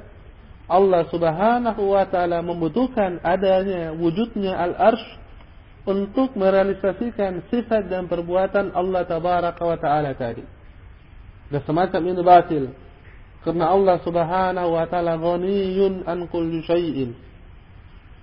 Allah 0.70 1.08
Subhanahu 1.10 1.82
wa 1.96 2.04
taala 2.06 2.38
membutuhkan 2.44 3.18
adanya 3.24 3.94
wujudnya 3.96 4.54
al-arsy 4.54 5.22
untuk 5.82 6.38
merealisasikan 6.38 7.50
sifat 7.50 7.90
dan 7.90 8.06
perbuatan 8.06 8.70
Allah 8.70 9.02
tabaraka 9.02 9.62
wa 9.62 9.78
taala 9.78 10.14
tadi. 10.14 10.46
Dan 11.50 11.60
semacam 11.66 12.00
ini 12.06 12.22
batil. 12.22 12.64
Karena 13.42 13.74
Allah 13.74 13.98
Subhanahu 14.06 14.78
wa 14.78 14.86
taala 14.86 15.18
ghaniyun 15.18 16.06
an 16.06 16.30
kulli 16.30 16.62
syai'in. 16.62 17.31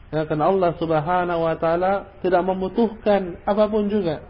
Ya, 0.10 0.26
karena 0.26 0.50
Allah 0.50 0.74
Subhanahu 0.82 1.42
wa 1.46 1.56
taala 1.62 2.18
tidak 2.26 2.42
membutuhkan 2.42 3.38
apapun 3.46 3.94
juga. 3.94 4.26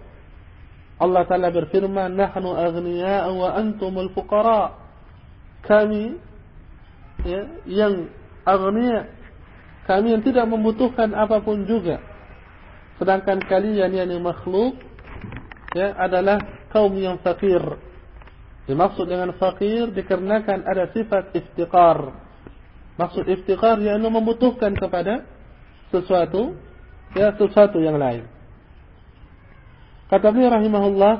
Allah 1.00 1.24
taala 1.24 1.48
berfirman, 1.56 2.20
"Nahnu 2.20 2.52
aghniya'u 2.52 3.32
wa 3.40 3.50
antumul 3.56 4.12
fuqara." 4.12 4.76
Kami 5.64 6.20
ya, 7.24 7.42
yang 7.68 8.12
agniya 8.48 9.12
kami 9.84 10.16
yang 10.16 10.24
tidak 10.24 10.48
membutuhkan 10.48 11.12
apapun 11.12 11.68
juga 11.68 12.00
sedangkan 12.96 13.44
kalian 13.44 13.92
yang 13.92 14.24
makhluk 14.24 14.80
ya 15.76 15.92
adalah 16.00 16.40
kaum 16.72 16.96
yang 16.96 17.20
fakir 17.20 17.60
Dimaksud 18.70 19.10
dengan 19.10 19.34
fakir 19.34 19.90
dikarenakan 19.98 20.62
ada 20.62 20.94
sifat 20.94 21.34
iftiqar. 21.34 22.14
Maksud 23.02 23.26
iftiqar 23.26 23.82
yaitu 23.82 24.06
membutuhkan 24.06 24.78
kepada 24.78 25.26
sesuatu 25.90 26.54
ya 27.18 27.34
sesuatu 27.36 27.82
yang 27.82 27.98
lain. 27.98 28.26
Kata 30.10 30.34
beliau 30.34 30.50
rahimahullah, 30.54 31.14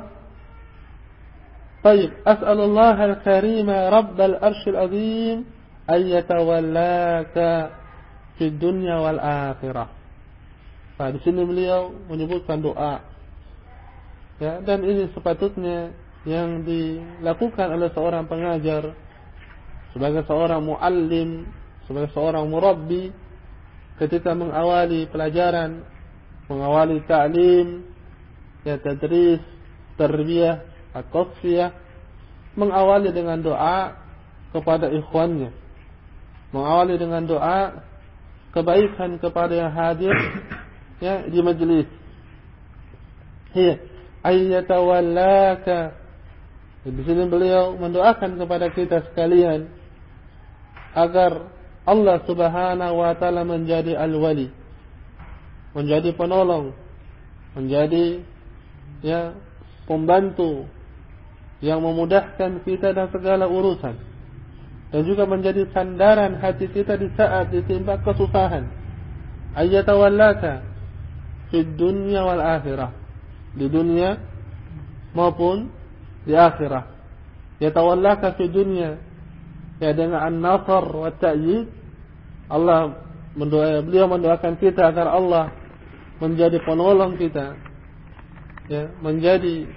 "Baik, 1.86 2.10
as'alullah 2.26 2.98
al-karim, 2.98 3.70
Rabb 3.70 4.18
al 4.18 4.34
arsh 4.42 4.66
al-azim, 4.66 5.46
an 5.86 6.00
yatawallaka 6.10 7.70
fi 8.38 8.50
dunya 8.50 8.98
wal 8.98 9.20
akhirah." 9.22 10.00
di 11.00 11.16
sini 11.24 11.48
beliau 11.48 11.96
menyebutkan 12.12 12.60
doa. 12.60 13.00
Ya, 14.36 14.60
dan 14.60 14.84
ini 14.84 15.08
sepatutnya 15.16 15.96
yang 16.28 16.60
dilakukan 16.60 17.72
oleh 17.72 17.88
seorang 17.96 18.28
pengajar 18.28 18.92
sebagai 19.96 20.28
seorang 20.28 20.60
muallim, 20.60 21.48
sebagai 21.88 22.12
seorang 22.12 22.44
murabbi 22.52 23.08
ketika 24.00 24.32
mengawali 24.32 25.04
pelajaran, 25.12 25.84
mengawali 26.48 27.04
ta'lim, 27.04 27.84
ya 28.64 28.80
tadris, 28.80 29.44
tarbiyah, 30.00 30.64
at-tasfiyah, 30.96 31.76
mengawali 32.56 33.12
dengan 33.12 33.44
doa 33.44 34.00
kepada 34.56 34.88
ikhwannya. 34.88 35.52
Mengawali 36.50 36.98
dengan 36.98 37.22
doa 37.28 37.84
kebaikan 38.50 39.20
kepada 39.22 39.54
yang 39.54 39.70
hadir 39.70 40.16
ya 41.04 41.28
di 41.28 41.38
majlis. 41.44 41.86
Hiya 43.54 43.74
ayyatawallaka. 44.24 46.00
Di 46.80 47.02
sini 47.04 47.28
beliau 47.28 47.76
mendoakan 47.76 48.40
kepada 48.40 48.72
kita 48.72 49.04
sekalian 49.12 49.68
agar 50.96 51.59
Allah 51.90 52.22
Subhanahu 52.22 52.94
wa 53.02 53.12
taala 53.18 53.42
menjadi 53.42 53.98
al-wali. 53.98 54.54
Menjadi 55.74 56.14
penolong, 56.14 56.70
menjadi 57.58 58.22
ya 59.02 59.34
pembantu 59.90 60.70
yang 61.58 61.82
memudahkan 61.82 62.62
kita 62.62 62.94
dan 62.94 63.10
segala 63.10 63.50
urusan. 63.50 63.98
Dan 64.90 65.02
juga 65.06 65.26
menjadi 65.26 65.70
sandaran 65.70 66.38
hati 66.38 66.66
kita 66.70 66.98
di 66.98 67.10
saat 67.14 67.50
ditimpa 67.50 68.02
kesusahan. 68.02 68.66
Ayyatawallaka 69.54 70.62
di 71.54 71.62
dunia 71.74 72.26
wal 72.26 72.42
akhirah. 72.42 72.90
Di 73.54 73.66
dunia 73.66 74.18
maupun 75.14 75.70
di 76.22 76.34
akhirat 76.38 76.86
yatawallaka 77.60 78.38
fi 78.38 78.44
dunia 78.48 78.96
ya 79.82 79.90
dengan 79.96 80.22
an-nasr 80.32 80.84
wa 80.86 81.10
ta'yid 81.12 81.79
Allah 82.50 82.98
mendoa 83.38 83.80
beliau 83.86 84.10
mendoakan 84.10 84.58
kita 84.58 84.90
agar 84.90 85.06
Allah 85.06 85.54
menjadi 86.18 86.58
penolong 86.66 87.14
kita 87.16 87.54
ya 88.66 88.90
menjadi 88.98 89.70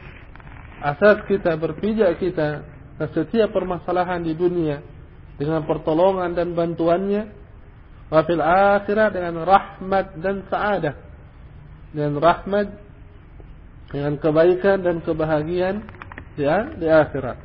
asas 0.83 1.23
kita 1.29 1.55
berpijak 1.55 2.19
kita 2.19 2.65
ke 2.99 3.05
setiap 3.15 3.55
permasalahan 3.55 4.21
di 4.21 4.36
dunia 4.36 4.83
dengan 5.38 5.65
pertolongan 5.65 6.38
dan 6.38 6.53
bantuannya. 6.53 7.41
Wa 8.13 8.21
fil 8.29 8.43
akhirah 8.43 9.09
dengan 9.09 9.41
rahmat 9.41 10.21
dan 10.21 10.45
saadah. 10.45 10.95
Dengan 11.89 12.21
rahmat 12.21 12.67
dengan 13.89 14.17
kebaikan 14.17 14.81
dan 14.81 15.01
kebahagiaan 15.01 15.86
di, 16.38 16.45
di 16.77 16.88
akhirat. 16.89 17.38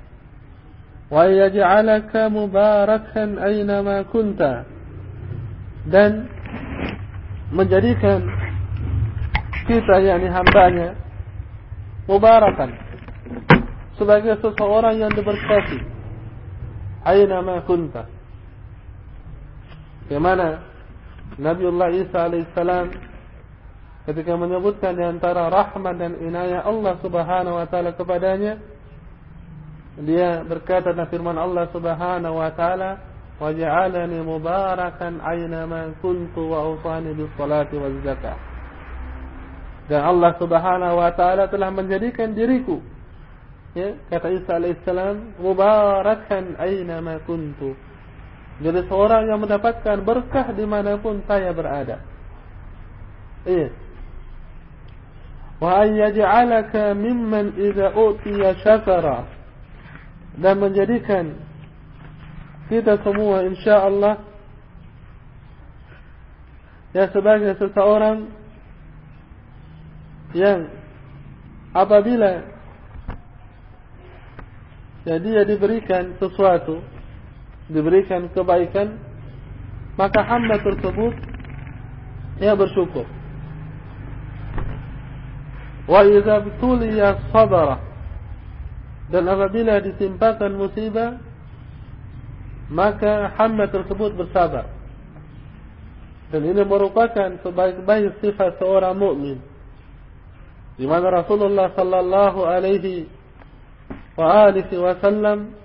Wa 1.08 1.24
yaj'alaka 1.24 2.28
mubarakan 2.28 3.40
aina 3.40 3.80
ma 3.80 4.04
kunta 4.04 4.77
dan 5.88 6.28
menjadikan 7.52 8.28
kita 9.68 10.00
yakni 10.04 10.28
hambanya 10.28 10.96
mubarakan. 12.08 12.72
Sebagai 14.00 14.38
seseorang 14.40 14.96
yang 14.96 15.12
diberkati. 15.12 15.80
Aina 17.04 17.42
ma 17.42 17.60
kunta. 17.66 18.06
Bagaimana 20.06 20.64
Nabiullah 21.36 21.92
Isa 21.92 22.30
alaihissalam 22.30 22.88
ketika 24.08 24.32
menyebutkan 24.40 24.96
di 24.96 25.04
antara 25.04 25.52
rahmat 25.52 25.94
dan 26.00 26.16
inayah 26.24 26.64
Allah 26.64 26.96
Subhanahu 27.04 27.60
wa 27.60 27.66
taala 27.68 27.92
kepadanya 27.92 28.56
dia 30.00 30.40
berkata 30.48 30.96
dalam 30.96 31.12
firman 31.12 31.36
Allah 31.36 31.68
Subhanahu 31.68 32.40
wa 32.40 32.48
taala 32.56 33.07
kuntu 36.02 36.42
wa 36.50 36.58
awsani 36.74 37.14
bis 37.14 37.30
salati 37.38 37.78
waz 37.78 37.96
zakah 38.02 38.38
dan 39.88 40.04
Allah 40.04 40.36
Subhanahu 40.36 40.94
wa 41.00 41.10
taala 41.16 41.48
telah 41.48 41.70
menjadikan 41.72 42.34
diriku 42.34 42.82
ya 43.78 43.94
kata 44.10 44.28
Isa 44.34 44.58
alaihissalam 44.58 45.38
mubarakan 45.40 46.58
aina 46.58 46.98
ma 46.98 47.20
kuntu. 47.22 47.76
Jadi 48.58 48.90
seorang 48.90 49.30
yang 49.30 49.38
mendapatkan 49.38 50.02
berkah 50.02 50.50
di 50.50 50.66
manapun 50.66 51.22
saya 51.30 51.54
berada. 51.54 52.02
Iya. 53.46 53.70
Wa 55.62 55.86
ayyaj'alaka 55.86 56.94
mimman 56.98 57.54
idza 57.54 57.94
utiya 57.94 58.58
syakara. 58.66 59.30
Dan 60.38 60.58
menjadikan 60.58 61.38
kita 62.68 63.00
semua 63.00 63.44
insyaallah. 63.48 64.16
Ya 66.96 67.04
sebagai 67.12 67.52
seseorang 67.60 68.32
yang 70.32 70.72
apabila 71.76 72.48
ya 75.04 75.16
dia 75.20 75.44
diberikan 75.44 76.16
sesuatu 76.20 76.80
diberikan 77.68 78.28
kebaikan 78.32 78.96
maka 80.00 80.20
hamba 80.24 80.60
tersebut 80.64 81.14
ya 82.40 82.56
bersyukur. 82.56 83.04
Wa 85.88 86.04
idza 86.04 86.44
btuliya 86.44 87.32
sabara. 87.32 87.80
Dan 89.08 89.24
apabila 89.24 89.80
ditimpakan 89.80 90.52
musibah 90.60 91.27
maka 92.68 93.32
hamba 93.40 93.68
tersebut 93.68 94.12
bersabar. 94.16 94.68
Dan 96.28 96.44
ini 96.44 96.60
merupakan 96.60 97.40
sebaik-baik 97.40 98.20
sifat 98.20 98.60
seorang 98.60 98.92
mukmin. 98.92 99.40
Di 100.76 100.84
mana 100.84 101.24
Rasulullah 101.24 101.72
sallallahu 101.72 102.44
alaihi 102.44 103.08
wa 104.14 104.50
alihi 104.50 104.76
wasallam 104.76 105.56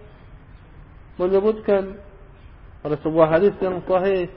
menyebutkan 1.18 2.00
pada 2.82 2.96
sebuah 3.02 3.28
hadis 3.38 3.54
yang 3.62 3.82
sahih 3.86 4.30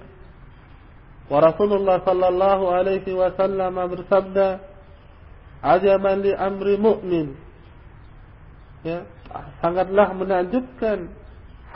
wa 1.27 1.39
Rasulullah 1.43 2.01
sallallahu 2.01 2.65
alaihi 2.71 3.13
wasallam 3.13 3.77
bersabda 3.77 4.63
ajaban 5.65 6.23
li 6.23 6.33
amri 6.33 6.79
mu'min 6.79 7.35
ya 8.87 9.03
sangatlah 9.61 10.15
menakjubkan 10.15 11.11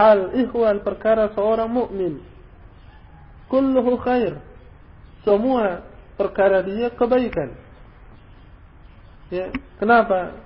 hal 0.00 0.32
ihwal 0.32 0.80
perkara 0.80 1.28
seorang 1.36 1.68
mukmin 1.68 2.24
kulluhu 3.52 4.00
khair 4.00 4.40
semua 5.20 5.84
perkara 6.16 6.64
dia 6.64 6.88
kebaikan 6.88 7.52
ya 9.28 9.52
kenapa 9.76 10.40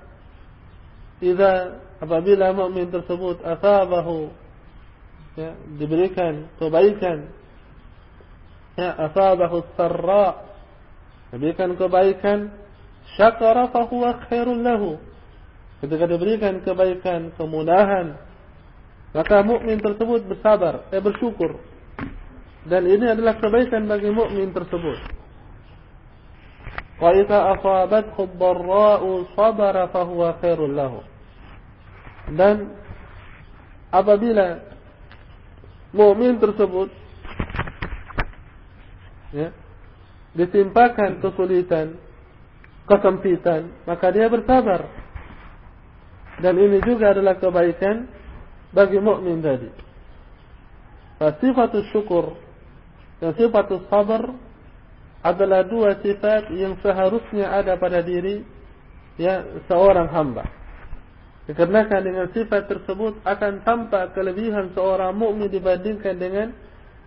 jika 1.23 1.79
apabila 2.03 2.51
mukmin 2.51 2.91
tersebut 2.91 3.39
asabahu 3.47 4.35
ya 5.39 5.55
diberikan 5.79 6.51
kebaikan 6.59 7.31
ya 8.75 8.91
asabahu 9.07 9.63
sarra 9.79 10.51
diberikan 11.31 11.79
kebaikan 11.79 12.51
syakara 13.15 13.71
fahuwa 13.71 14.19
khairun 14.27 14.67
lahu 14.67 14.99
ketika 15.79 16.11
diberikan 16.11 16.59
kebaikan 16.67 17.31
kemudahan 17.39 18.19
maka 19.15 19.47
mukmin 19.47 19.79
tersebut 19.79 20.27
bersabar 20.27 20.91
eh 20.91 20.99
bersyukur. 20.99 21.63
Dan 22.67 22.91
ini 22.91 23.07
adalah 23.07 23.39
kebaikan 23.39 23.87
bagi 23.87 24.11
mukmin 24.11 24.51
tersebut. 24.51 24.99
Wa 26.99 27.15
idza 27.15 27.39
asabathu 27.55 28.27
ad-dharra'u 28.27 29.11
sabara 29.39 29.87
fahuwa 29.95 30.35
khairun 30.43 30.73
lahu. 30.75 30.99
Dan 32.35 32.75
apabila 33.95 34.67
mukmin 35.95 36.43
tersebut 36.43 36.91
ya 39.31 39.55
ditimpakan 40.35 41.23
kesulitan 41.23 42.03
kesempitan 42.91 43.71
maka 43.87 44.11
dia 44.11 44.27
bersabar. 44.27 44.91
Dan 46.35 46.59
ini 46.59 46.83
juga 46.83 47.15
adalah 47.15 47.39
kebaikan 47.39 48.11
bagi 48.75 48.99
mukmin 48.99 49.39
tadi. 49.41 49.71
Sifatul 51.41 51.87
syukur 51.95 52.35
dan 53.23 53.33
sifatul 53.39 53.87
sabar 53.89 54.35
adalah 55.25 55.65
dua 55.65 55.97
sifat 56.05 56.53
yang 56.53 56.77
seharusnya 56.85 57.49
ada 57.49 57.81
pada 57.81 58.05
diri 58.05 58.45
ya 59.17 59.41
seorang 59.71 60.11
hamba. 60.13 60.45
Dikarenakan 61.49 62.01
dengan 62.05 62.27
sifat 62.33 62.69
tersebut 62.69 63.21
akan 63.25 63.65
tampak 63.65 64.13
kelebihan 64.13 64.73
seorang 64.77 65.17
mukmin 65.17 65.49
dibandingkan 65.49 66.17
dengan 66.17 66.49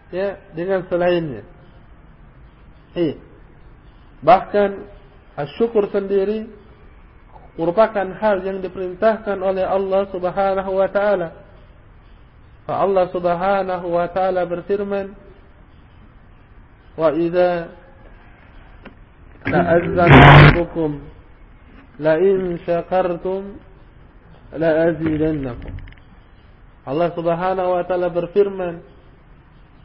ya 0.10 0.40
dengan 0.56 0.86
selainnya. 0.90 1.46
Eh, 2.98 3.14
bahkan 4.26 4.90
syukur 5.62 5.86
sendiri 5.94 6.50
merupakan 7.58 8.06
hal 8.18 8.42
yang 8.46 8.62
diperintahkan 8.62 9.38
oleh 9.42 9.66
Allah 9.66 10.10
Subhanahu 10.10 10.72
wa 10.74 10.90
taala. 10.90 11.47
Allah 12.68 13.08
Subhanahu 13.16 13.88
wa 13.96 14.08
taala 14.12 14.44
berfirman, 14.44 15.16
"Wa 17.00 17.16
idza 17.16 17.72
ta'azzana 19.48 20.20
rabbukum 20.52 21.00
la 22.04 22.20
in 22.20 22.60
syakartum 22.68 23.56
la 24.52 24.92
azidannakum." 24.92 25.72
Allah 26.84 27.10
Subhanahu 27.16 27.70
wa 27.72 27.84
taala 27.88 28.12
berfirman, 28.12 28.84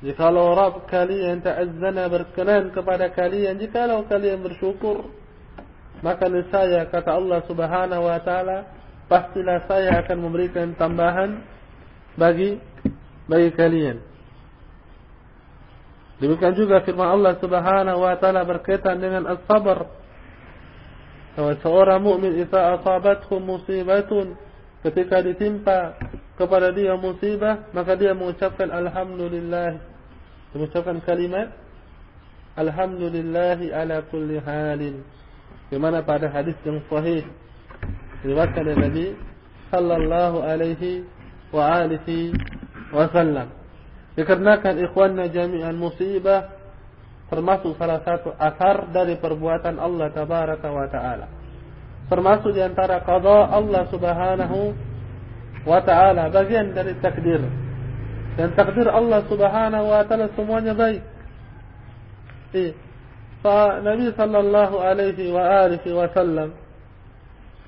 "Jikalau 0.02 0.58
kalian 0.90 1.38
ta'azzana 1.38 2.10
berkenan 2.10 2.74
kepada 2.74 3.14
kalian, 3.14 3.62
jikalau 3.62 4.10
kalian 4.10 4.42
bersyukur, 4.42 5.06
maka 6.02 6.26
saya 6.50 6.90
kata 6.90 7.14
Allah 7.14 7.46
Subhanahu 7.46 8.10
wa 8.10 8.18
taala 8.26 8.66
pastilah 9.06 9.70
saya 9.70 10.02
akan 10.02 10.18
memberikan 10.18 10.74
tambahan 10.74 11.46
bagi 12.18 12.71
bagi 13.32 13.50
kalian. 13.56 13.96
Demikian 16.20 16.54
juga 16.54 16.84
firman 16.84 17.08
Allah 17.08 17.40
Subhanahu 17.40 18.04
wa 18.04 18.14
taala 18.20 18.44
berkaitan 18.44 19.00
dengan 19.00 19.24
as-sabr. 19.32 19.88
Bahwa 21.32 21.56
seorang 21.64 21.98
mukmin 22.04 22.36
jika 22.36 22.76
asabathu 22.76 23.40
musibatun 23.40 24.36
ketika 24.84 25.24
ditimpa 25.24 25.96
kepada 26.36 26.68
dia 26.76 26.92
musibah 27.00 27.72
maka 27.72 27.96
dia 27.96 28.12
mengucapkan 28.12 28.68
alhamdulillah. 28.68 29.80
Mengucapkan 30.52 31.00
kalimat 31.00 31.56
alhamdulillah 32.54 33.56
ala 33.72 34.04
kulli 34.12 34.36
halin. 34.44 35.00
Di 35.72 35.80
mana 35.80 36.04
pada 36.04 36.28
hadis 36.28 36.54
yang 36.68 36.84
sahih 36.86 37.24
diriwayatkan 38.22 38.62
oleh 38.62 38.76
Nabi 38.78 39.06
sallallahu 39.72 40.44
alaihi 40.44 41.02
wa 41.50 41.82
alihi 41.82 42.36
wasallam. 42.92 43.48
Dikarenakan 44.12 44.76
ikhwanna 44.88 45.32
jami'an 45.32 45.74
musibah 45.74 46.52
termasuk 47.32 47.80
salah 47.80 48.04
satu 48.04 48.36
asar 48.36 48.92
dari 48.92 49.16
perbuatan 49.16 49.80
Allah 49.80 50.12
tabaraka 50.12 50.68
wa 50.68 50.84
taala. 50.92 51.26
Termasuk 52.12 52.52
di 52.52 52.60
antara 52.60 53.00
qada 53.00 53.48
Allah 53.48 53.88
Subhanahu 53.88 54.58
wa 55.64 55.80
taala 55.80 56.28
bagian 56.28 56.76
dari 56.76 56.92
takdir. 57.00 57.40
Dan 58.36 58.52
takdir 58.52 58.84
Allah 58.92 59.24
Subhanahu 59.32 59.86
wa 59.88 60.04
taala 60.04 60.28
semuanya 60.36 60.76
baik. 60.76 61.00
Eh, 62.52 62.76
Nabi 63.80 64.12
sallallahu 64.12 64.76
alaihi 64.78 65.32
wa 65.32 65.66
alihi 65.66 65.88
wasallam 65.88 66.52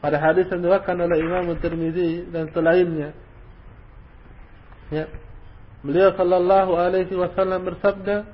pada 0.05 0.21
hadis 0.21 0.45
yang 0.53 0.61
diriwayatkan 0.61 1.01
oleh 1.01 1.19
Imam 1.25 1.49
Tirmizi 1.57 2.29
dan 2.29 2.53
selainnya 2.53 3.17
ya 4.95 5.11
beliau 5.83 6.15
sallallahu 6.15 6.79
alaihi 6.79 7.19
wasallam 7.19 7.67
bersabda 7.67 8.31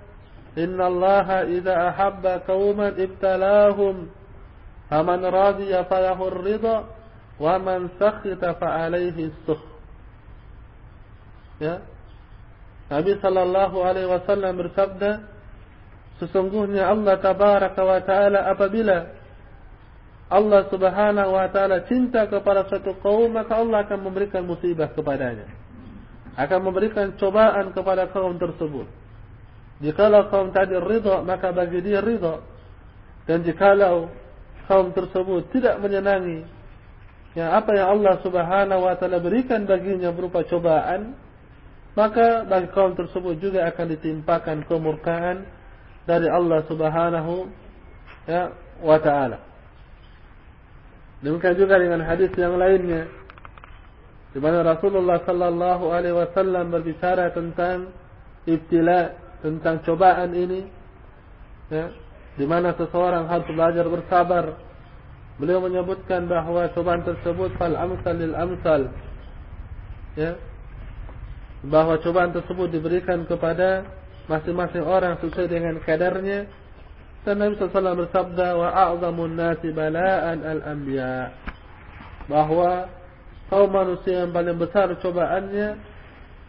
inna 0.61 0.85
Allah 0.93 1.49
idza 1.49 1.73
ahabba 1.73 2.45
qauman 2.45 3.01
ibtalahum 3.01 4.13
faman 4.93 5.21
radiya 5.25 5.89
falahu 5.89 6.29
ar-ridha 6.29 6.77
wa 7.41 7.55
man 7.57 7.89
sakhita 7.97 8.61
fa 8.61 8.85
alaihi 8.85 9.33
as-sukh 9.33 9.65
ya 11.65 11.81
Nabi 12.91 13.17
sallallahu 13.23 13.87
alaihi 13.87 14.11
wasallam 14.11 14.53
bersabda 14.59 15.41
Sesungguhnya 16.21 16.85
Allah 16.85 17.17
tabaraka 17.17 17.81
wa 17.81 17.97
ta'ala 18.05 18.53
apabila 18.53 19.09
Allah 20.29 20.61
subhanahu 20.69 21.33
wa 21.33 21.49
ta'ala 21.49 21.89
cinta 21.89 22.29
kepada 22.29 22.69
satu 22.69 23.01
kaum 23.01 23.33
Maka 23.33 23.57
Allah 23.57 23.89
akan 23.89 23.99
memberikan 24.05 24.45
musibah 24.45 24.93
kepadanya 24.93 25.49
Akan 26.39 26.63
memberikan 26.63 27.15
cobaan 27.19 27.75
kepada 27.75 28.11
kaum 28.11 28.39
tersebut. 28.39 28.87
Jikalau 29.81 30.29
kaum 30.29 30.53
tadi 30.53 30.77
ridha 30.77 31.25
Maka 31.25 31.51
bagi 31.57 31.81
dia 31.81 32.05
ridha. 32.05 32.45
Dan 33.25 33.43
jikalau 33.43 34.11
kaum 34.71 34.95
tersebut 34.95 35.51
tidak 35.51 35.83
menyenangi 35.83 36.47
yang 37.31 37.55
apa 37.55 37.71
yang 37.79 37.95
Allah 37.95 38.19
subhanahu 38.27 38.91
wa 38.91 38.95
ta'ala 38.99 39.23
berikan 39.23 39.63
baginya 39.63 40.11
berupa 40.11 40.43
cobaan 40.43 41.15
Maka 41.99 42.47
bagi 42.47 42.71
kaum 42.71 42.95
tersebut 42.95 43.43
juga 43.43 43.67
akan 43.67 43.87
ditimpakan 43.99 44.63
kemurkaan 44.67 45.43
dari 46.07 46.31
Allah 46.31 46.63
Subhanahu 46.71 47.51
ya 48.31 48.55
wa 48.79 48.99
taala. 49.03 49.43
Demikian 51.21 51.57
juga 51.59 51.77
dengan 51.77 52.01
hadis 52.07 52.31
yang 52.39 52.57
lainnya 52.57 53.11
di 54.31 54.39
mana 54.39 54.63
Rasulullah 54.63 55.19
sallallahu 55.27 55.91
alaihi 55.91 56.15
wasallam 56.15 56.71
berbicara 56.71 57.35
tentang 57.35 57.91
ibtila 58.47 59.11
tentang 59.43 59.83
cobaan 59.83 60.31
ini 60.37 60.61
ya 61.73 61.91
di 62.39 62.47
mana 62.47 62.73
seseorang 62.79 63.27
harus 63.27 63.49
belajar 63.51 63.87
bersabar. 63.91 64.45
Beliau 65.41 65.65
menyebutkan 65.65 66.29
bahawa 66.29 66.73
cobaan 66.77 67.03
tersebut 67.03 67.57
fal 67.57 67.75
amsal 67.75 68.17
lil 68.17 68.37
amsal. 68.37 68.93
Ya. 70.15 70.37
Bahawa 71.65 72.01
cobaan 72.01 72.33
tersebut 72.33 72.73
diberikan 72.73 73.25
kepada 73.25 73.89
masing-masing 74.29 74.85
orang 74.85 75.19
sesuai 75.21 75.49
dengan 75.49 75.75
kadarnya 75.83 76.49
dan 77.21 77.37
Nabi 77.37 77.61
SAW 77.61 78.01
bersabda 78.09 78.49
wa 78.57 78.69
a'zamun 78.73 79.37
nasi 79.37 79.69
bala'an 79.75 80.41
al-anbiya 80.41 81.37
bahawa 82.31 82.89
kaum 83.51 83.69
manusia 83.69 84.25
yang 84.25 84.31
paling 84.31 84.57
besar 84.57 84.95
cobaannya 85.03 85.69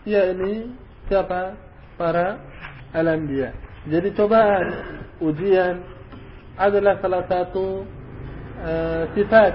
yakni 0.05 0.69
siapa? 1.09 1.57
Para 1.97 2.39
al-anbiya. 2.93 3.51
Jadi 3.89 4.13
cobaan 4.13 4.65
ujian 5.21 5.81
adalah 6.57 7.01
salah 7.01 7.23
satu 7.25 7.85
uh, 8.61 9.03
sifat 9.17 9.53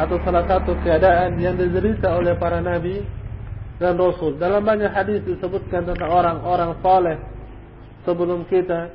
atau 0.00 0.16
salah 0.24 0.44
satu 0.48 0.72
keadaan 0.82 1.38
yang 1.38 1.54
diderita 1.54 2.16
oleh 2.16 2.34
para 2.40 2.58
nabi 2.64 3.04
dan 3.78 4.00
rasul. 4.00 4.40
Dalam 4.40 4.64
banyak 4.64 4.90
hadis 4.90 5.20
disebutkan 5.28 5.84
tentang 5.84 6.10
orang-orang 6.10 6.72
saleh 6.80 7.18
sebelum 8.08 8.48
kita 8.48 8.90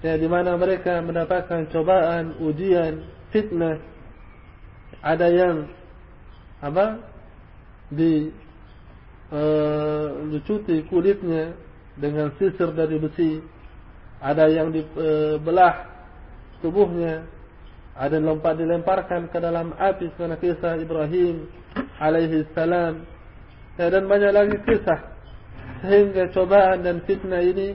ya 0.00 0.16
di 0.16 0.28
mana 0.30 0.56
mereka 0.56 1.02
mendapatkan 1.04 1.68
cobaan, 1.74 2.38
ujian, 2.40 3.04
fitnah. 3.34 3.78
Ada 5.00 5.26
yang 5.32 5.79
apa? 6.60 7.00
Di 7.90 8.30
uh, 9.32 10.06
dicuti 10.30 10.84
kulitnya 10.86 11.56
dengan 11.96 12.32
sisir 12.36 12.70
dari 12.76 12.96
besi. 13.00 13.40
Ada 14.20 14.52
yang 14.52 14.68
dibelah 14.70 15.74
uh, 15.80 15.88
tubuhnya. 16.60 17.24
Ada 17.96 18.16
yang 18.20 18.36
lompat 18.36 18.56
dilemparkan 18.56 19.28
ke 19.28 19.38
dalam 19.40 19.76
api 19.76 20.08
seperti 20.14 20.56
kisah 20.56 20.78
Ibrahim 20.80 21.48
alaihi 22.00 22.48
salam. 22.56 23.04
Ya, 23.76 23.88
dan 23.92 24.08
banyak 24.08 24.32
lagi 24.32 24.56
kisah. 24.64 25.00
Sehingga 25.80 26.28
cobaan 26.36 26.84
dan 26.84 27.00
fitnah 27.08 27.40
ini 27.40 27.72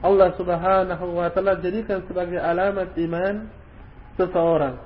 Allah 0.00 0.32
Subhanahu 0.38 1.06
wa 1.12 1.28
taala 1.34 1.60
jadikan 1.60 2.06
sebagai 2.08 2.38
alamat 2.40 2.94
iman 2.96 3.50
seseorang. 4.16 4.80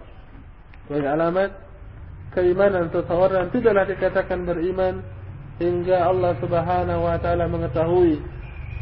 Sebagai 0.89 1.09
alamat 1.09 1.51
keimanan 2.35 2.91
seseorang 2.91 3.49
tidaklah 3.55 3.87
dikatakan 3.89 4.45
beriman 4.45 5.01
hingga 5.63 6.11
Allah 6.11 6.35
Subhanahu 6.43 7.07
wa 7.07 7.17
taala 7.23 7.47
mengetahui 7.47 8.19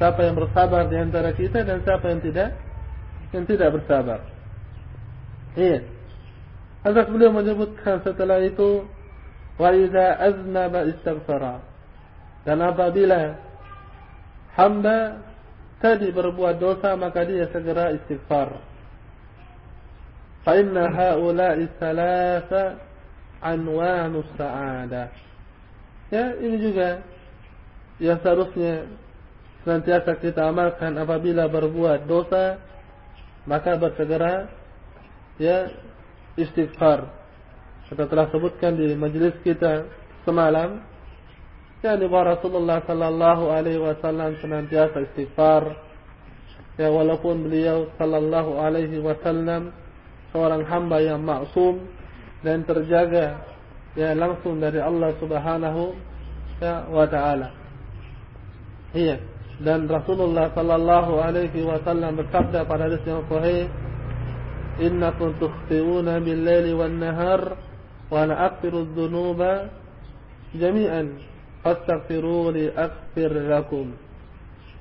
siapa 0.00 0.20
yang 0.24 0.36
bersabar 0.40 0.88
di 0.88 0.96
antara 0.96 1.30
kita 1.36 1.62
dan 1.62 1.84
siapa 1.84 2.08
yang 2.08 2.20
tidak 2.24 2.48
yang 3.32 3.44
tidak 3.48 3.68
bersabar. 3.80 4.20
Iya. 5.56 5.84
Hadis 6.82 7.06
beliau 7.12 7.30
menyebutkan 7.30 8.02
setelah 8.02 8.42
itu 8.42 8.88
wa 9.60 9.70
idza 9.70 10.18
aznaba 10.18 10.88
istaghfara. 10.88 11.62
Dan 12.42 12.58
apabila 12.58 13.38
hamba 14.58 15.22
tadi 15.78 16.10
berbuat 16.10 16.58
dosa 16.58 16.98
maka 16.98 17.22
dia 17.22 17.46
segera 17.54 17.94
istighfar. 17.94 18.58
Fa 20.42 20.58
inna 20.58 20.90
haula'i 20.90 21.70
thalatha 21.78 22.91
anwanus 23.42 24.30
sa'adah. 24.38 25.08
Ya, 26.12 26.38
ini 26.38 26.56
juga 26.62 27.02
yang 27.98 28.18
seharusnya 28.22 28.86
senantiasa 29.62 30.18
kita 30.18 30.50
amalkan 30.50 30.98
apabila 30.98 31.46
berbuat 31.46 32.06
dosa 32.10 32.58
maka 33.46 33.78
bersegera 33.78 34.50
ya 35.38 35.70
istighfar 36.34 37.10
kita 37.86 38.08
telah 38.10 38.26
sebutkan 38.34 38.74
di 38.74 38.94
majlis 38.98 39.38
kita 39.46 39.86
semalam 40.26 40.82
ya 41.82 41.94
ni 41.98 42.06
Rasulullah 42.10 42.82
sallallahu 42.86 43.50
alaihi 43.54 43.82
wasallam 43.82 44.38
senantiasa 44.42 45.02
istighfar 45.12 45.74
ya 46.78 46.90
walaupun 46.90 47.46
beliau 47.46 47.90
sallallahu 47.98 48.58
alaihi 48.58 48.98
wasallam 48.98 49.70
seorang 50.34 50.66
hamba 50.66 50.98
yang 51.02 51.22
maksum 51.22 51.86
dan 52.42 52.66
terjaga 52.66 53.46
ya 53.94 54.14
langsung 54.18 54.58
dari 54.58 54.82
Allah 54.82 55.14
Subhanahu 55.22 55.82
wa 56.90 57.06
taala 57.10 57.48
iya 58.94 59.18
dan 59.62 59.86
Rasulullah 59.86 60.50
sallallahu 60.54 61.22
alaihi 61.22 61.62
wasallam 61.62 62.18
bersabda 62.18 62.66
pada 62.66 62.90
hadis 62.90 63.02
yang 63.06 63.22
sahih 63.30 63.70
innakum 64.82 65.36
tukhti'una 65.38 66.18
bil 66.18 66.40
laili 66.42 66.72
wan 66.74 66.98
nahar 66.98 67.58
wa 68.10 68.16
ana 68.26 68.50
aghfiru 68.50 68.90
dhunuba 68.90 69.70
jami'an 70.56 71.20
fastaghfiru 71.62 72.50
li 72.56 72.64
aghfir 72.74 73.30
lakum 73.46 73.94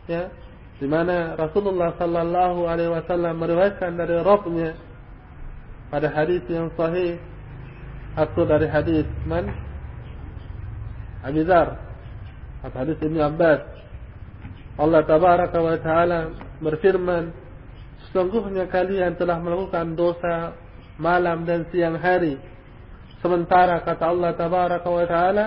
ya 0.09 0.31
di 0.81 0.89
mana 0.89 1.37
Rasulullah 1.37 1.93
sallallahu 1.99 2.65
alaihi 2.65 2.89
wasallam 2.89 3.37
meriwayatkan 3.37 4.01
dari 4.01 4.17
Rabbnya 4.17 4.71
pada 5.93 6.09
hadis 6.09 6.41
yang 6.49 6.73
sahih 6.73 7.21
atau 8.15 8.43
dari 8.43 8.67
hadis 8.67 9.07
man 9.23 9.47
Abi 11.21 11.45
Dzar 11.45 11.77
atau 12.65 12.77
hadis 12.81 12.97
Ibnu 12.99 13.21
Abbas. 13.21 13.61
Allah 14.79 15.01
tabaraka 15.05 15.59
wa 15.61 15.77
taala 15.77 16.19
berfirman 16.57 17.29
sesungguhnya 18.09 18.65
kalian 18.71 19.13
telah 19.15 19.37
melakukan 19.37 19.93
dosa 19.93 20.57
malam 20.97 21.45
dan 21.45 21.69
siang 21.69 21.97
hari. 22.01 22.41
Sementara 23.21 23.85
kata 23.85 24.03
Allah 24.09 24.31
tabaraka 24.33 24.89
wa 24.89 25.05
taala 25.05 25.45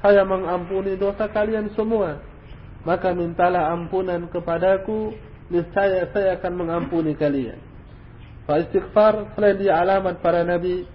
saya 0.00 0.22
mengampuni 0.24 0.94
dosa 0.96 1.28
kalian 1.28 1.74
semua. 1.74 2.22
Maka 2.80 3.12
mintalah 3.12 3.76
ampunan 3.76 4.30
kepadaku 4.32 5.12
niscaya 5.52 6.08
saya 6.14 6.40
akan 6.40 6.52
mengampuni 6.64 7.12
kalian. 7.12 7.60
Fa 8.48 8.56
istighfar 8.62 9.36
selain 9.36 9.60
dia 9.60 9.76
alamat 9.76 10.24
para 10.24 10.40
nabi 10.46 10.88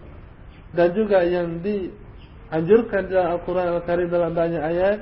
dan 0.76 0.92
juga 0.92 1.24
yang 1.24 1.64
dianjurkan 1.64 3.08
dalam 3.08 3.40
Al-Quran 3.40 3.68
Al-Karim 3.80 4.08
dalam 4.12 4.36
banyak 4.36 4.62
ayat 4.62 4.98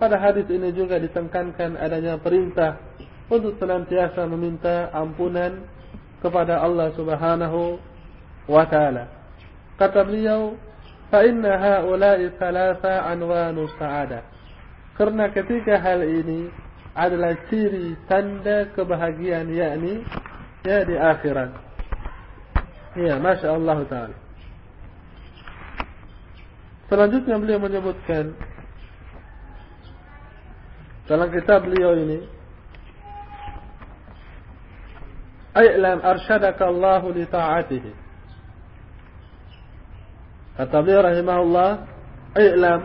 pada 0.00 0.16
hadis 0.16 0.48
ini 0.48 0.72
juga 0.72 0.96
ditekankan 0.96 1.76
adanya 1.76 2.16
perintah 2.16 2.80
untuk 3.28 3.60
senantiasa 3.60 4.24
meminta 4.24 4.88
ampunan 4.94 5.68
kepada 6.24 6.64
Allah 6.64 6.90
Subhanahu 6.96 7.76
wa 8.48 8.64
taala. 8.64 9.10
Kata 9.76 10.02
beliau, 10.02 10.56
"Fa 11.12 11.22
inna 11.22 11.54
haula'i 11.58 12.32
thalatha 12.40 13.06
anwanu 13.06 13.68
sa'adah." 13.76 14.22
Karena 14.96 15.30
ketiga 15.30 15.78
hal 15.78 16.02
ini 16.02 16.50
adalah 16.96 17.38
ciri 17.46 17.94
tanda 18.10 18.66
kebahagiaan 18.74 19.46
yakni 19.54 20.02
ya 20.66 20.82
di 20.82 20.98
akhirat. 20.98 21.50
Ya, 22.98 23.14
masya-Allah 23.22 23.78
taala. 23.86 24.27
Selanjutnya 26.88 27.36
beliau 27.36 27.60
menyebutkan 27.60 28.32
dalam 31.04 31.28
kitab 31.32 31.64
beliau 31.64 31.96
ini 31.96 32.18
A'lam 35.58 35.98
arsyadaka 36.06 36.70
Allah 36.70 37.02
li 37.10 37.24
ta'atihi. 37.26 37.90
Kata 40.54 40.76
beliau 40.80 41.02
rahimahullah 41.02 41.70
A'lam. 42.38 42.82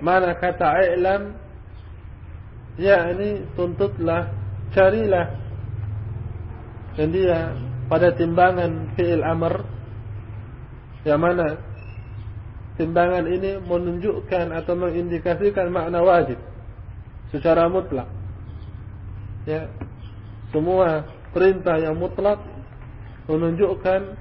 Mana 0.00 0.32
kata 0.32 0.64
a'lam 0.80 1.36
yakni 2.80 3.44
tuntutlah 3.52 4.32
carilah 4.72 5.36
dan 6.96 7.12
dia 7.12 7.52
pada 7.90 8.08
timbangan 8.16 8.96
fi'il 8.96 9.20
amr. 9.20 9.60
Yang 11.04 11.20
mana 11.20 11.46
timbangan 12.80 13.28
ini 13.28 13.60
menunjukkan 13.60 14.56
atau 14.56 14.72
mengindikasikan 14.72 15.68
makna 15.68 16.00
wajib 16.00 16.40
secara 17.28 17.68
mutlak. 17.68 18.08
Ya, 19.44 19.68
semua 20.48 21.04
perintah 21.36 21.76
yang 21.76 22.00
mutlak 22.00 22.40
menunjukkan 23.28 24.16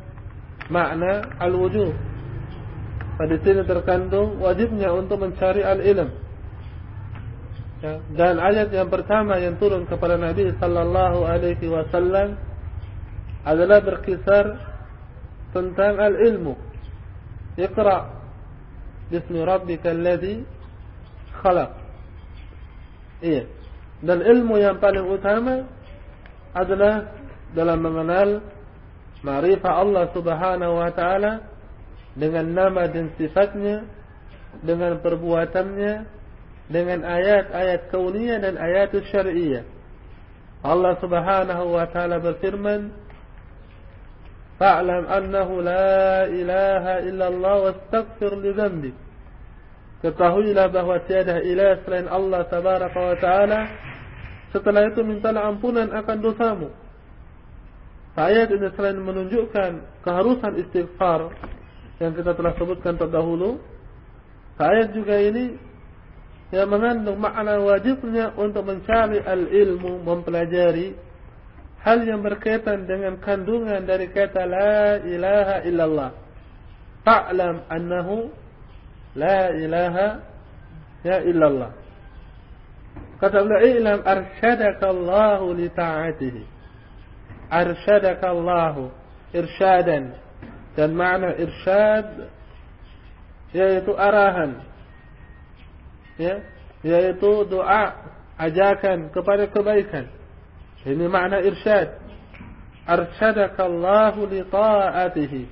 makna 0.68 1.24
al-wujub. 1.40 1.96
Pada 3.16 3.36
sini 3.40 3.64
terkandung 3.64 4.44
wajibnya 4.44 4.92
untuk 4.92 5.24
mencari 5.24 5.64
al-ilm. 5.64 6.12
Ya, 7.80 8.04
dan 8.12 8.44
ayat 8.44 8.76
yang 8.76 8.92
pertama 8.92 9.40
yang 9.40 9.56
turun 9.56 9.88
kepada 9.88 10.20
Nabi 10.20 10.52
sallallahu 10.60 11.24
alaihi 11.24 11.64
wasallam 11.72 12.36
adalah 13.48 13.80
berkisar 13.80 14.60
tentang 15.56 15.96
al-ilmu. 15.96 16.60
Iqra' 17.56 18.19
Bismi 19.10 19.42
Rabbika 19.42 19.90
Alladhi 19.90 20.46
Khalaq. 21.42 21.72
Iya. 23.26 23.44
Dan 24.00 24.24
ilmu 24.24 24.56
yang 24.64 24.80
paling 24.80 25.04
utama 25.12 25.68
Adalah 26.56 27.12
Dalam 27.52 27.84
mengenal 27.84 28.40
Ma'rifah 29.28 29.84
Allah 29.84 30.08
subhanahu 30.16 30.80
wa 30.80 30.92
ta'ala 30.96 31.44
Dengan 32.16 32.48
nama 32.48 32.88
dan 32.88 33.12
sifatnya 33.20 33.84
Dengan 34.64 35.04
perbuatannya 35.04 35.94
Dengan 36.72 37.04
ayat-ayat 37.04 37.92
kauniyah 37.92 38.40
dan 38.40 38.56
ayat 38.56 38.96
syari'iyah 38.96 39.68
Allah 40.60 41.00
subhanahu 41.00 41.72
wa 41.72 41.88
ta'ala 41.88 42.20
berfirman 42.20 42.92
Fa'lam 44.60 45.08
annahu 45.08 45.64
la 45.64 46.28
ilaha 46.28 46.94
illallah 47.08 47.56
wastaghfir 47.64 48.32
li 48.44 48.52
dhanbi. 48.52 48.92
Ketahuilah 50.04 50.68
bahawa 50.68 51.00
tiada 51.08 51.40
ilah 51.40 51.80
selain 51.88 52.12
Allah 52.12 52.44
tabaraka 52.48 53.00
wa 53.00 53.16
taala. 53.20 53.60
Setelah 54.52 54.92
itu 54.92 55.00
mintalah 55.08 55.48
ampunan 55.48 55.88
akan 55.96 56.18
dosamu. 56.20 56.68
Ayat 58.20 58.52
ini 58.52 58.68
selain 58.76 59.00
menunjukkan 59.00 60.04
keharusan 60.04 60.60
istighfar 60.60 61.32
yang 62.04 62.12
kita 62.12 62.36
telah 62.36 62.52
sebutkan 62.60 63.00
terdahulu, 63.00 63.64
ayat 64.60 64.92
juga 64.92 65.20
ini 65.24 65.56
yang 66.52 66.68
mengandung 66.68 67.16
makna 67.22 67.62
wajibnya 67.62 68.34
untuk 68.36 68.66
mencari 68.66 69.24
al-ilmu, 69.24 70.04
mempelajari 70.04 70.98
hal 71.84 72.04
yang 72.04 72.20
berkaitan 72.20 72.84
dengan 72.84 73.20
kandungan 73.24 73.84
dari 73.88 74.12
kata 74.12 74.44
la 74.44 75.00
ilaha 75.04 75.56
illallah. 75.64 76.12
Fa'lam 77.08 77.56
annahu 77.72 78.28
la 79.16 79.56
ilaha 79.56 80.08
ya 81.08 81.24
illallah. 81.24 81.72
Kata 83.20 83.44
beliau 83.44 83.64
i'lam 83.64 84.00
arsyadaka 84.04 84.86
Allah 84.92 85.40
li 85.56 85.68
ta'atihi. 85.72 86.44
Arsyadaka 87.52 88.26
Allah 88.32 88.76
irsyadan. 89.36 90.16
Dan 90.76 90.96
makna 90.96 91.36
irsyad 91.36 92.32
yaitu 93.52 93.92
arahan. 93.96 94.64
Ya 96.20 96.44
yaitu 96.80 97.44
doa 97.48 97.96
ajakan 98.40 99.12
kepada 99.12 99.52
kebaikan 99.52 100.19
ini 100.88 101.06
makna 101.12 101.44
irsyad. 101.44 102.00
Arsyadaka 102.88 103.68
Allah 103.68 104.16
li 104.16 104.42
ta'atihi. 104.48 105.44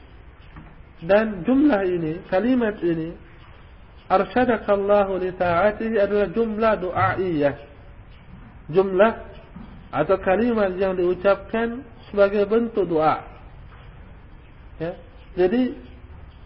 Dan 1.04 1.46
jumlah 1.46 1.82
ini, 1.86 2.26
kalimat 2.32 2.82
ini, 2.82 3.14
arsyadaka 4.10 4.72
Allah 4.74 5.08
li 5.20 5.32
ta'atihi 5.36 5.96
adalah 6.00 6.28
jumlah 6.32 6.74
doaiyah. 6.82 7.56
Jumlah 8.72 9.14
atau 9.92 10.18
kalimat 10.20 10.76
yang 10.76 10.96
diucapkan 11.00 11.84
sebagai 12.12 12.44
bentuk 12.48 12.88
doa. 12.88 13.24
Ya. 14.80 14.94
Jadi 15.38 15.76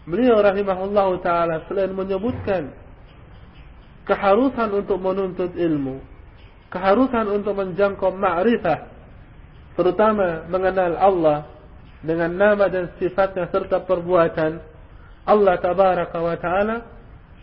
beliau 0.06 0.38
rahimahullah 0.42 1.08
taala 1.22 1.64
selain 1.66 1.94
menyebutkan 1.94 2.74
keharusan 4.06 4.68
untuk 4.74 4.98
menuntut 4.98 5.54
ilmu, 5.54 6.02
keharusan 6.72 7.28
untuk 7.28 7.54
menjangkau 7.54 8.10
ma'rifah 8.16 8.88
terutama 9.76 10.48
mengenal 10.48 10.96
Allah 10.96 11.38
dengan 12.00 12.32
nama 12.34 12.66
dan 12.66 12.90
sifatnya 12.96 13.46
serta 13.52 13.84
perbuatan 13.84 14.58
Allah 15.22 15.54
tabaraka 15.60 16.18
wa 16.18 16.36
taala 16.40 16.76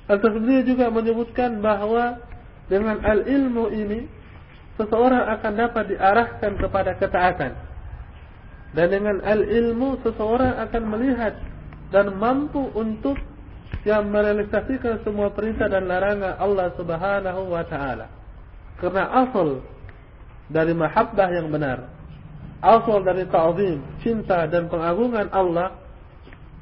Atas 0.10 0.34
beliau 0.34 0.66
juga 0.66 0.90
menyebutkan 0.90 1.62
bahawa 1.62 2.18
dengan 2.66 2.98
al-ilmu 3.06 3.70
ini 3.70 4.10
seseorang 4.82 5.38
akan 5.38 5.54
dapat 5.54 5.94
diarahkan 5.94 6.52
kepada 6.58 6.98
ketaatan. 6.98 7.54
Dan 8.74 8.90
dengan 8.90 9.22
al-ilmu 9.22 10.02
seseorang 10.02 10.66
akan 10.66 10.84
melihat 10.90 11.38
dan 11.94 12.10
mampu 12.18 12.74
untuk 12.74 13.22
yang 13.86 14.10
merealisasikan 14.10 15.06
semua 15.06 15.30
perintah 15.30 15.70
dan 15.70 15.86
larangan 15.86 16.42
Allah 16.42 16.74
Subhanahu 16.74 17.54
wa 17.54 17.64
taala. 17.70 18.10
Karena 18.80 19.28
asal 19.28 19.64
dari 20.48 20.74
mahabbah 20.74 21.30
yang 21.36 21.52
benar, 21.52 21.92
asal 22.64 23.04
dari 23.04 23.28
ta'zim, 23.28 23.84
cinta 24.04 24.48
dan 24.48 24.72
pengagungan 24.72 25.28
Allah 25.32 25.76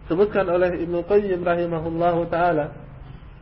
sebutkan 0.09 0.49
oleh 0.49 0.81
Ibnu 0.81 1.05
Qayyim 1.05 1.45
rahimahullahu 1.45 2.27
taala 2.33 2.87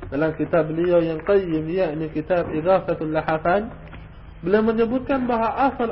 dalam 0.10 0.38
kitab 0.38 0.70
beliau 0.70 1.02
yang 1.02 1.22
qayyim 1.26 1.66
yakni 1.66 2.10
kitab 2.14 2.50
Ighafatul 2.54 3.10
Lahafan 3.10 3.74
beliau 4.46 4.62
menyebutkan 4.62 5.26
bahawa 5.26 5.74
asal 5.74 5.90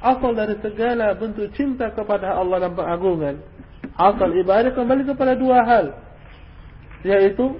asal 0.00 0.30
dari 0.36 0.60
segala 0.60 1.16
bentuk 1.16 1.48
cinta 1.56 1.88
kepada 1.92 2.36
Allah 2.36 2.68
dan 2.68 2.72
pengagungan 2.76 3.36
asal 3.96 4.28
ibadah 4.36 4.72
kembali 4.76 5.08
kepada 5.08 5.32
dua 5.36 5.64
hal 5.64 5.86
yaitu 7.00 7.56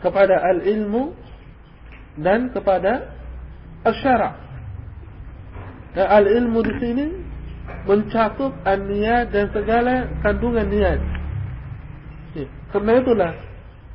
kepada 0.00 0.40
al-ilmu 0.40 1.12
dan 2.16 2.48
kepada 2.52 3.15
al-syara' 3.86 4.34
dan 5.94 6.06
al-ilmu 6.10 6.60
di 6.66 6.74
sini 6.82 7.06
mencakup 7.86 8.52
an-niyat 8.66 9.30
dan 9.30 9.48
segala 9.54 10.10
kandungan 10.20 10.66
niat 10.68 11.00
kerana 12.74 13.00
itulah 13.00 13.32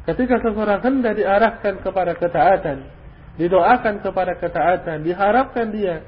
Ketika 0.01 0.41
seseorang 0.41 0.81
hendak 0.81 1.13
diarahkan 1.13 1.85
kepada 1.85 2.17
ketaatan, 2.17 2.89
didoakan 3.37 4.01
kepada 4.01 4.33
ketaatan, 4.33 5.05
diharapkan 5.05 5.69
dia 5.69 6.01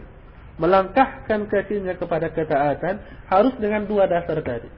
melangkahkan 0.58 1.46
kakinya 1.46 1.94
kepada 1.98 2.34
ketaatan, 2.34 3.02
harus 3.30 3.54
dengan 3.62 3.86
dua 3.86 4.10
dasar 4.10 4.42
tadi. 4.42 4.70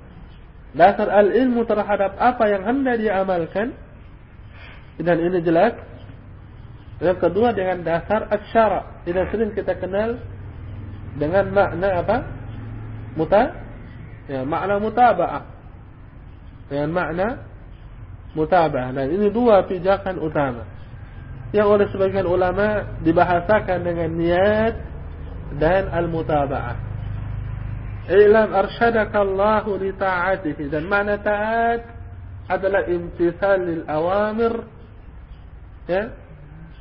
Dasar 0.76 1.08
al-ilmu 1.08 1.64
terhadap 1.64 2.20
apa 2.20 2.44
yang 2.52 2.68
hendak 2.68 3.00
dia 3.00 3.24
amalkan, 3.24 3.72
dan 5.00 5.18
ini 5.24 5.40
jelas. 5.40 5.80
Yang 7.04 7.28
kedua 7.28 7.52
dengan 7.52 7.84
dasar 7.84 8.32
asyara, 8.32 9.04
tidak 9.04 9.28
sering 9.36 9.52
kita 9.52 9.76
kenal 9.76 10.16
dengan 11.20 11.52
makna 11.52 11.90
apa? 12.00 12.18
Muta, 13.20 13.42
ya, 14.32 14.48
makna 14.48 14.80
mutaba'ah. 14.80 15.44
Dengan 16.72 16.90
makna 16.96 17.28
mutabah 18.36 18.92
dan 18.92 19.08
ini 19.12 19.28
dua 19.32 19.64
pijakan 19.68 20.20
utama. 20.24 20.64
Yang 21.52 21.68
oleh 21.68 21.88
sebagian 21.92 22.28
ulama 22.28 23.00
dibahasakan 23.04 23.80
dengan 23.84 24.10
niat 24.12 24.74
dan 25.60 25.92
al-mutaba'ah. 25.92 26.78
Ilam 28.12 28.50
arsyadaka 28.56 29.18
Allah 29.20 29.66
li 29.68 29.92
ta'atihi. 29.96 30.64
Dan 30.72 30.88
makna 30.88 31.20
ta'at 31.20 31.82
adalah 32.48 32.88
imtithal 32.88 33.60
lil 33.62 33.84
awamir. 33.88 34.64
Ya 35.86 36.25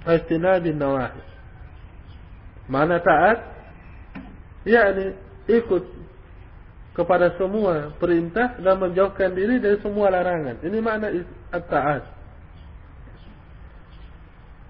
istinab 0.05 0.65
nawahi 0.69 1.23
makna 2.69 3.01
ta'at 3.01 3.39
yakni 4.65 5.17
ikut 5.49 5.85
kepada 6.95 7.35
semua 7.35 7.91
perintah 7.99 8.55
dan 8.63 8.79
menjauhkan 8.79 9.35
diri 9.35 9.59
dari 9.59 9.83
semua 9.83 10.15
larangan. 10.15 10.63
Ini 10.63 10.79
makna 10.79 11.11
at-ta'at. 11.51 12.03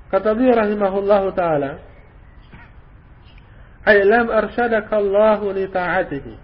Kata 0.08 0.30
dia 0.32 0.56
rahimahullahu 0.56 1.36
ta'ala, 1.36 1.72
Ay 3.84 4.00
lam 4.08 4.32
arsyadaka 4.32 4.96
Allah 4.96 5.40
li 5.52 5.64
ta'atihi. 5.68 6.34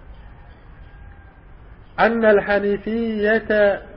Anna 1.96 2.28
al-hanifiyyata 2.36 3.88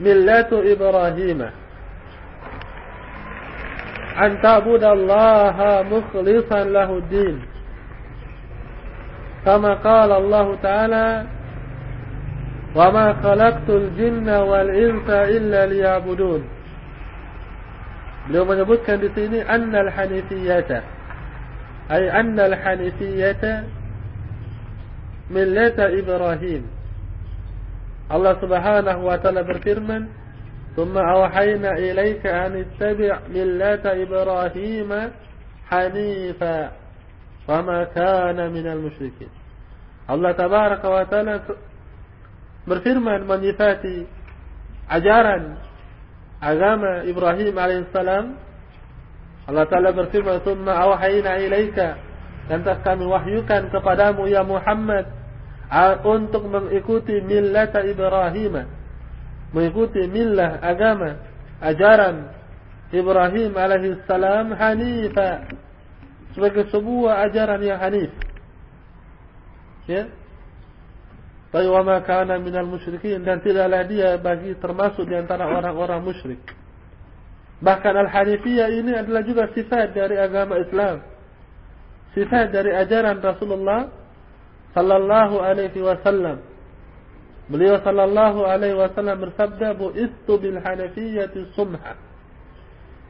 millatu 0.00 0.64
Ibrahim 0.64 1.61
antabudallaha 4.16 5.84
mukhlishan 5.88 6.72
lahuddin 6.72 7.40
kama 9.44 9.76
qala 9.82 10.22
Allah 10.22 10.46
taala 10.62 11.06
wa 12.72 12.86
ma 12.88 13.06
khalaqtul 13.20 13.90
jinna 13.98 14.44
wal 14.46 14.70
insa 14.70 15.28
illa 15.28 15.66
liyabudun 15.68 16.42
beliau 18.28 18.46
menyebutkan 18.46 19.02
di 19.02 19.10
sini 19.12 19.42
annal 19.44 19.90
hanifiyata 19.90 20.80
ay 21.90 22.06
annal 22.08 22.54
hanifiyata 22.54 23.66
millata 25.28 25.90
ibrahim 25.90 26.64
Allah 28.12 28.36
subhanahu 28.38 29.08
wa 29.08 29.16
taala 29.18 29.42
berfirman 29.42 30.21
thumma 30.74 31.00
awhayna 31.00 31.78
ilayka 31.78 32.28
an 32.48 32.60
ittabi' 32.60 33.28
millata 33.28 33.96
Ibrahim 33.96 34.90
hanifa 35.70 36.82
Wama 37.42 37.90
kana 37.90 38.46
minal 38.54 38.78
musyrikin. 38.78 39.26
Allah 40.06 40.30
tabaraka 40.38 40.86
wa 40.86 41.02
ta'ala 41.10 41.42
berfirman 42.66 43.26
menyifati 43.26 44.06
ajaran 44.86 45.58
agama 46.38 47.02
Ibrahim 47.02 47.54
alaihissalam. 47.58 48.24
Allah 49.42 49.66
Ta'ala 49.66 49.90
berfirman, 49.90 50.38
Thumma 50.46 50.70
awhayna 50.70 51.42
ilaika. 51.42 51.98
Lantas 52.46 52.78
kami 52.86 53.06
wahyukan 53.10 53.74
kepadamu 53.74 54.30
ya 54.30 54.46
Muhammad 54.46 55.10
untuk 56.06 56.46
mengikuti 56.46 57.18
millata 57.26 57.82
Ibrahim. 57.82 58.70
Mengikuti 59.52 60.08
millah 60.08 60.60
agama, 60.64 61.20
ajaran 61.60 62.32
Ibrahim 62.92 63.52
alaihissalam 63.56 64.52
hanifah 64.52 65.48
sebagai 66.32 66.68
sebuah 66.72 67.28
ajaran 67.28 67.60
yang 67.60 67.80
hanif. 67.80 68.12
Ya. 69.88 70.08
Tapi 71.52 71.68
wa 71.68 71.84
ma 71.84 72.00
kana 72.00 72.40
minal 72.40 72.64
musyrikin 72.64 73.20
dan 73.28 73.44
tidaklah 73.44 73.84
dia 73.84 74.16
bagi 74.16 74.56
termasuk 74.56 75.04
di 75.04 75.16
antara 75.20 75.44
orang-orang 75.44 76.00
musyrik. 76.00 76.40
Bahkan 77.60 77.94
al-hanifiyah 78.08 78.68
ini 78.72 78.92
adalah 78.96 79.22
juga 79.22 79.52
sifat 79.52 79.92
dari 79.92 80.16
agama 80.16 80.58
Islam. 80.58 81.04
Sifat 82.16 82.50
dari 82.50 82.72
ajaran 82.72 83.20
Rasulullah 83.20 83.92
sallallahu 84.72 85.36
alaihi 85.44 85.80
wasallam. 85.80 86.51
Beliau 87.50 87.82
sallallahu 87.82 88.46
alaihi 88.46 88.78
wasallam 88.78 89.18
bersabda 89.28 89.74
bu 89.74 89.90
istu 89.98 90.38
bil 90.38 90.58
hanafiyyati 90.62 91.50
sumha. 91.58 91.98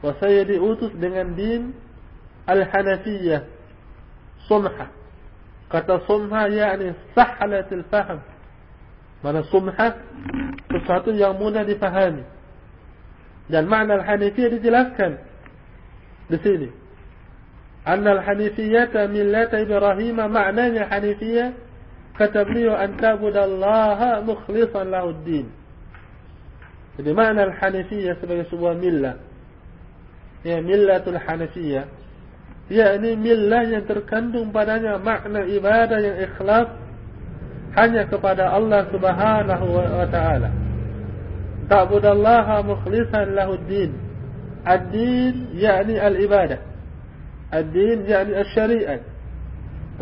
Wa 0.03 0.11
saya 0.19 0.43
diutus 0.43 0.91
dengan 0.99 1.31
din 1.31 1.71
Al-Hanafiyah 2.43 3.47
Sumha 4.51 4.91
Kata 5.71 6.03
Sumha 6.03 6.51
yakni 6.51 6.91
Sahalatil 7.15 7.87
faham 7.87 8.19
Mana 9.23 9.47
Sumha 9.47 9.95
Sesuatu 10.67 11.15
yang 11.15 11.39
mudah 11.39 11.63
difahami 11.63 12.27
Dan 13.47 13.71
makna 13.71 14.03
Al-Hanafiyah 14.03 14.59
dijelaskan 14.59 15.11
Di 16.27 16.37
sini 16.43 16.69
Anna 17.87 18.19
Al-Hanifiyata 18.19 19.07
Millata 19.07 19.63
Ibrahim 19.63 20.19
Maknanya 20.19 20.91
Hanifiyah 20.91 21.55
Kata 22.13 22.45
beliau 22.45 22.77
Antabudallaha 22.77 24.21
Mukhlisan 24.21 24.93
lahuddin 24.93 25.49
Jadi 26.97 27.09
makna 27.09 27.49
Al-Hanifiyah 27.49 28.21
Sebagai 28.21 28.45
sebuah 28.53 28.77
millah 28.77 29.17
Ya 30.45 30.61
millatul 30.61 31.17
Hanifiyah 31.17 32.03
yakni 32.71 33.19
millah 33.19 33.67
yang 33.67 33.83
terkandung 33.83 34.55
padanya 34.55 34.95
makna 34.95 35.43
ibadah 35.43 35.99
yang 35.99 36.17
ikhlas 36.25 36.67
hanya 37.73 38.05
kepada 38.05 38.53
Allah 38.53 38.85
Subhanahu 38.93 39.65
wa 39.73 40.07
taala. 40.07 40.49
Ta'budallaha 41.65 42.61
mukhlishan 42.61 43.33
lahu 43.33 43.57
ad-din. 44.63 45.57
Yakni 45.57 45.97
al-ibadah. 45.97 46.61
Ad-din 47.49 48.05
yakni 48.05 48.33
asy-syariat. 48.37 49.01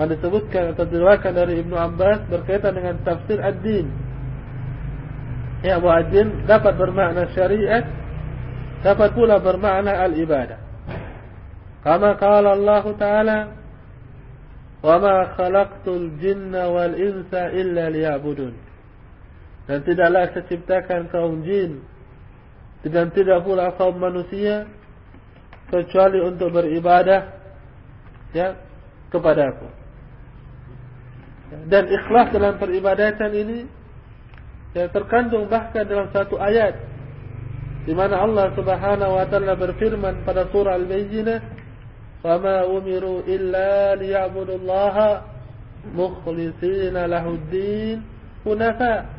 Mana 0.02 0.18
disebutkan 0.18 0.74
atau 0.74 0.90
diriwayatkan 0.90 1.30
dari 1.30 1.62
Ibnu 1.62 1.78
Abbas 1.78 2.26
berkaitan 2.26 2.74
dengan 2.74 2.98
tafsir 3.06 3.38
ad-din. 3.38 3.86
Ya, 5.62 5.78
bahwa 5.78 6.02
ad-din 6.02 6.42
dapat 6.50 6.74
bermakna 6.74 7.30
syariat, 7.38 7.86
dapat 8.82 9.14
pula 9.14 9.38
bermakna 9.38 10.02
al-ibadah. 10.02 10.58
Kama 11.86 12.18
qala 12.18 12.58
Allah 12.58 12.86
Ta'ala 12.98 13.38
wa 14.82 14.96
ma 14.98 15.38
khalaqtul 15.38 16.18
jinna 16.18 16.74
wal 16.74 16.98
insa 16.98 17.54
illa 17.54 17.94
liya'budun 17.94 18.58
dan 19.70 19.86
tidaklah 19.86 20.34
saya 20.34 20.50
ciptakan 20.50 21.14
kaum 21.14 21.46
jin 21.46 21.86
dan 22.82 23.14
tidak 23.14 23.46
pula 23.46 23.78
kaum 23.78 24.02
manusia 24.02 24.66
kecuali 25.70 26.18
untuk 26.26 26.50
beribadah 26.50 27.30
ya 28.34 28.58
kepada 29.14 29.54
aku 29.54 29.81
dan 31.68 31.84
ikhlas 31.92 32.32
dalam 32.32 32.56
peribadatan 32.56 33.32
ini 33.36 33.60
yang 34.72 34.88
terkandung 34.96 35.52
bahkan 35.52 35.84
dalam 35.84 36.08
satu 36.16 36.40
ayat 36.40 36.80
di 37.84 37.92
mana 37.98 38.22
Allah 38.22 38.54
Subhanahu 38.54 39.18
wa 39.18 39.26
taala 39.26 39.58
berfirman 39.58 40.22
pada 40.22 40.46
surah 40.54 40.78
Al-Bayyinah, 40.78 41.40
"Wa 42.22 42.38
ma 42.38 42.64
umiru 42.70 43.26
illa 43.26 43.98
liya'budu 43.98 44.62
Allah 44.62 45.26
mukhlishina 45.90 47.10
lahud-din 47.10 48.06
hunafa." 48.46 49.10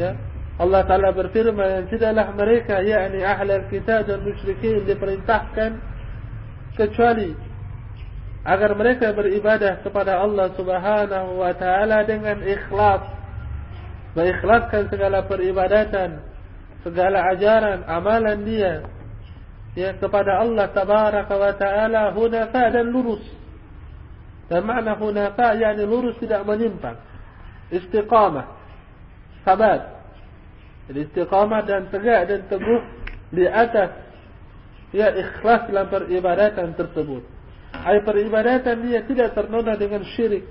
Ya. 0.00 0.16
Allah 0.56 0.88
Taala 0.88 1.12
berfirman 1.12 1.84
yang 1.84 1.86
tidaklah 1.92 2.32
mereka 2.32 2.80
yakni 2.80 3.20
ahli 3.20 3.60
kitab 3.68 4.08
dan 4.08 4.24
musyrikin 4.24 4.88
diperintahkan 4.88 5.70
kecuali 6.80 7.36
agar 8.46 8.78
mereka 8.78 9.10
beribadah 9.10 9.82
kepada 9.82 10.22
Allah 10.22 10.54
Subhanahu 10.54 11.42
wa 11.42 11.50
taala 11.58 12.06
dengan 12.06 12.38
ikhlas 12.46 13.02
mengikhlaskan 14.14 14.86
segala 14.86 15.26
peribadatan 15.26 16.22
segala 16.86 17.34
ajaran 17.34 17.82
amalan 17.90 18.46
dia 18.46 18.86
ya 19.76 19.92
kepada 19.98 20.40
Allah 20.40 20.72
tabaraka 20.72 21.34
wa 21.36 21.52
taala 21.58 22.02
hunafa 22.16 22.72
dan 22.72 22.88
lurus. 22.90 23.22
Dan 24.46 24.64
makna 24.64 24.96
hunafa 24.96 25.58
yakni 25.58 25.84
lurus 25.84 26.16
tidak 26.22 26.46
menyimpang. 26.46 26.96
Istiqamah. 27.74 28.46
Sabat. 29.42 30.06
Istiqamah 30.88 31.66
dan 31.66 31.90
tegak 31.90 32.30
dan 32.30 32.40
teguh 32.46 32.82
di 33.34 33.44
atas 33.44 33.90
ya 34.94 35.10
ikhlas 35.12 35.66
dalam 35.68 35.90
peribadatan 35.90 36.78
tersebut. 36.78 37.35
Ai 37.86 38.02
peribadatan 38.02 38.82
dia 38.82 39.06
tidak 39.06 39.38
ternoda 39.38 39.78
dengan 39.78 40.02
syirik, 40.02 40.42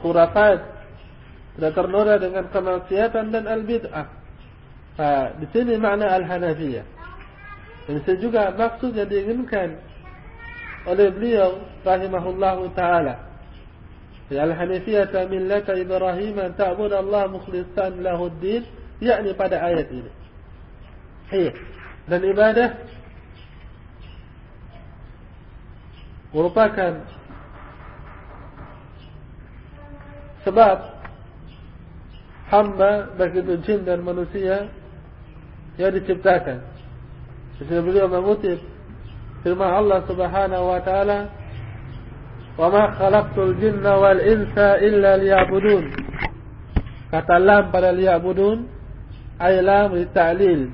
khurafat, 0.00 0.64
tidak 1.60 1.72
ternoda 1.76 2.16
dengan 2.16 2.48
kemaksiatan 2.48 3.28
dan 3.28 3.44
al-bid'ah. 3.44 4.06
Ha, 4.96 5.36
di 5.36 5.46
sini 5.52 5.76
makna 5.76 6.08
al-hanafiyah. 6.16 6.86
Dan 7.84 8.00
itu 8.00 8.28
juga 8.28 8.48
maksud 8.56 8.96
yang 8.96 9.12
diinginkan 9.12 9.76
oleh 10.88 11.12
beliau 11.12 11.60
rahimahullahu 11.84 12.72
taala. 12.72 13.28
Ya 14.32 14.48
al-hanifiyah 14.48 15.12
millata 15.28 15.76
Ibrahim 15.76 16.36
ta'bud 16.56 16.92
Allah 16.96 17.28
mukhlishan 17.28 18.00
lahu 18.00 18.32
ad-din 18.32 18.64
yakni 19.04 19.36
pada 19.36 19.60
ayat 19.60 19.88
ini. 19.92 20.10
Iya. 21.28 21.52
Dan 22.08 22.24
ibadah 22.24 22.68
merupakan 26.32 27.04
sebab 30.44 30.76
hamba 32.48 33.12
bagi 33.16 33.40
jin 33.64 33.84
dan 33.84 34.00
manusia 34.00 34.72
yang 35.76 35.92
diciptakan 35.94 36.78
Sesuai 37.58 37.82
beliau 37.82 38.06
mengutip 38.06 38.62
firman 39.42 39.66
Allah 39.66 40.06
Subhanahu 40.06 40.64
wa 40.70 40.78
taala, 40.78 41.26
"Wa 42.54 42.70
ma 42.70 42.94
khalaqtul 42.94 43.58
jinna 43.58 43.98
wal 43.98 44.22
insa 44.22 44.78
illa 44.78 45.18
liya'budun." 45.18 45.84
Kata 47.10 47.34
lam 47.42 47.74
pada 47.74 47.90
liya'budun 47.90 48.62
ay 49.42 49.58
lam 49.58 49.90
li 49.98 50.06
ta'lil. 50.14 50.70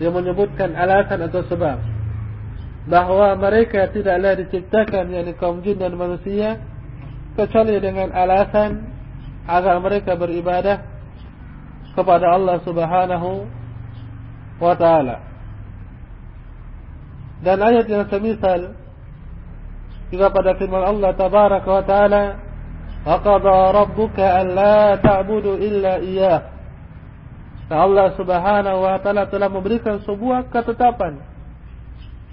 Dia 0.00 0.08
menyebutkan 0.08 0.72
alasan 0.72 1.20
atau 1.28 1.44
sebab 1.44 1.89
bahawa 2.90 3.38
mereka 3.38 3.86
tidaklah 3.94 4.34
diciptakan 4.34 5.14
yakni 5.14 5.32
kaum 5.38 5.62
jin 5.62 5.78
dan 5.78 5.94
manusia 5.94 6.58
kecuali 7.38 7.78
dengan 7.78 8.10
alasan 8.10 8.90
agar 9.46 9.78
mereka 9.78 10.18
beribadah 10.18 10.82
kepada 11.94 12.34
Allah 12.34 12.58
Subhanahu 12.66 13.46
wa 14.58 14.74
taala. 14.74 15.22
Dan 17.40 17.56
ayat 17.62 17.86
yang 17.88 18.04
semisal 18.10 18.76
juga 20.10 20.28
pada 20.34 20.58
firman 20.58 20.82
Allah 20.82 21.14
tabaraka 21.14 21.68
wa 21.70 21.84
taala 21.86 22.24
aqada 23.06 23.72
rabbuka 23.72 24.20
alla 24.20 24.98
ta'budu 24.98 25.56
illa 25.56 26.02
dan 27.70 27.78
Allah 27.86 28.12
subhanahu 28.18 28.82
wa 28.82 28.98
taala 28.98 29.30
telah 29.30 29.46
memberikan 29.46 30.02
sebuah 30.02 30.50
ketetapan 30.50 31.29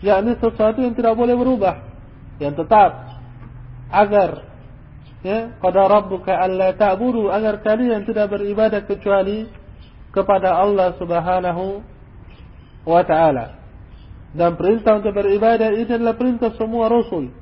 yakni 0.03 0.37
sesuatu 0.37 0.81
yang 0.81 0.93
tidak 0.93 1.17
boleh 1.17 1.33
berubah 1.33 1.75
yang 2.37 2.53
tetap 2.53 3.17
agar 3.89 4.45
ya 5.25 5.57
qada 5.57 5.83
rabbuka 5.89 6.31
alla 6.37 6.75
ta'budu 6.77 7.33
agar 7.33 7.65
kalian 7.65 8.05
tidak 8.05 8.29
beribadah 8.29 8.85
kecuali 8.85 9.49
kepada 10.13 10.53
Allah 10.57 10.93
subhanahu 11.01 11.81
wa 12.85 13.01
taala 13.03 13.57
dan 14.37 14.53
perintah 14.53 14.99
untuk 14.99 15.17
beribadah 15.17 15.73
ini 15.73 15.89
adalah 15.89 16.13
perintah 16.13 16.51
semua 16.59 16.91
rasul. 16.91 17.33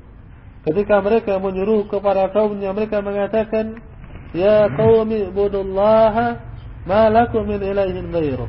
Ketika 0.63 1.01
mereka 1.01 1.37
menyuruh 1.43 1.91
kepada 1.91 2.31
kaumnya 2.31 2.73
mereka 2.73 3.03
mengatakan 3.03 3.83
ya 4.31 4.69
qaumi 4.71 5.29
ibudullaha 5.29 6.41
ma 6.87 7.11
lakum 7.11 7.45
min 7.45 7.61
ilahin 7.61 8.09
ghairu. 8.15 8.47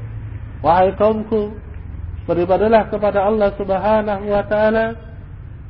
Wahai 0.62 0.94
kaumku 0.94 1.59
beribadahlah 2.26 2.90
kepada 2.90 3.24
Allah 3.24 3.54
Subhanahu 3.54 4.24
wa 4.26 4.44
taala. 4.44 4.86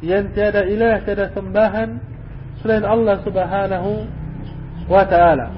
Yang 0.04 0.36
tiada 0.36 0.60
ilah 0.68 1.00
tiada 1.04 1.32
sembahan 1.32 1.88
selain 2.60 2.84
Allah 2.84 3.16
Subhanahu 3.24 3.90
wa 4.88 5.04
taala. 5.08 5.52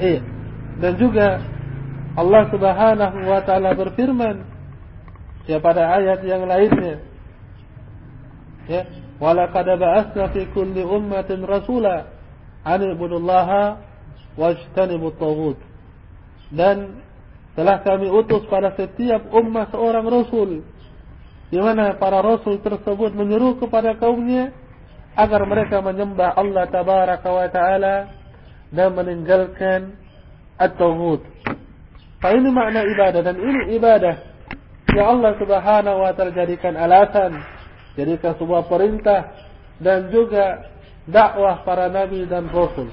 Eh 0.00 0.20
dan 0.76 0.92
juga 1.00 1.40
Allah 2.16 2.42
Subhanahu 2.52 3.18
wa 3.24 3.40
taala 3.44 3.72
berfirman 3.72 4.44
ya 5.48 5.60
pada 5.60 5.96
ayat 5.96 6.20
yang 6.24 6.44
lainnya. 6.44 7.00
Ya. 8.66 8.82
Wala 9.16 9.48
qad 9.48 9.64
ba'athna 9.64 10.28
fi 10.36 10.44
kulli 10.52 10.84
ummatin 10.84 11.48
rasula 11.48 12.12
an 12.68 12.80
ibudullaha 12.84 13.80
wajtanibut 14.36 15.16
taghut 15.16 15.56
dan 16.52 17.00
telah 17.56 17.80
kami 17.80 18.12
utus 18.12 18.44
pada 18.52 18.76
setiap 18.76 19.32
ummah 19.32 19.72
seorang 19.72 20.04
rasul 20.04 20.60
di 21.48 21.58
mana 21.58 21.96
para 21.96 22.20
rasul 22.20 22.60
tersebut 22.60 23.16
menyeru 23.16 23.56
kepada 23.56 23.96
kaumnya 23.96 24.52
agar 25.16 25.48
mereka 25.48 25.80
menyembah 25.80 26.36
Allah 26.36 26.68
tabaraka 26.68 27.28
wa 27.32 27.48
taala 27.48 28.12
dan 28.68 28.92
meninggalkan 28.92 29.96
at-taghut. 30.60 31.24
Fa 32.20 32.32
ini 32.32 32.48
makna 32.52 32.84
ibadah 32.84 33.20
dan 33.24 33.36
ini 33.36 33.76
ibadah 33.76 34.14
Ya 34.96 35.04
Allah 35.12 35.36
subhanahu 35.36 36.08
wa 36.08 36.12
ta'ala 36.16 36.32
jadikan 36.32 36.72
alasan 36.72 37.44
Jadikan 37.92 38.32
sebuah 38.40 38.64
perintah 38.64 39.36
Dan 39.76 40.08
juga 40.08 40.64
dakwah 41.04 41.60
para 41.68 41.92
nabi 41.92 42.24
dan 42.24 42.48
rasul 42.48 42.88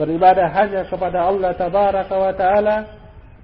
Beribadah 0.00 0.48
hanya 0.56 0.88
kepada 0.88 1.28
Allah 1.28 1.52
tabaraka 1.52 2.14
wa 2.16 2.32
ta'ala 2.32 2.97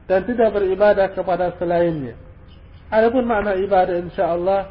dan 0.05 0.21
tidak 0.29 0.53
beribadah 0.53 1.09
kepada 1.13 1.57
selainnya. 1.57 2.17
Adapun 2.93 3.25
makna 3.25 3.57
ibadah 3.57 3.97
insyaallah 3.97 4.69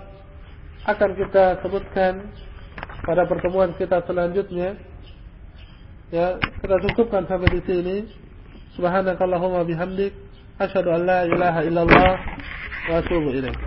akan 0.86 1.10
kita 1.18 1.64
sebutkan 1.66 2.30
pada 3.04 3.26
pertemuan 3.28 3.74
kita 3.76 4.04
selanjutnya. 4.06 4.78
Ya, 6.14 6.38
kita 6.62 6.76
cukupkan 6.90 7.26
sampai 7.26 7.50
di 7.58 7.62
sini. 7.66 7.96
Subhanakallahumma 8.78 9.66
bihamdik 9.66 10.14
asyhadu 10.62 10.94
an 10.94 11.02
la 11.06 11.20
ilaha 11.26 11.62
illallah 11.66 12.12
wa 12.90 12.94
atubu 13.02 13.30
ilaik. 13.34 13.58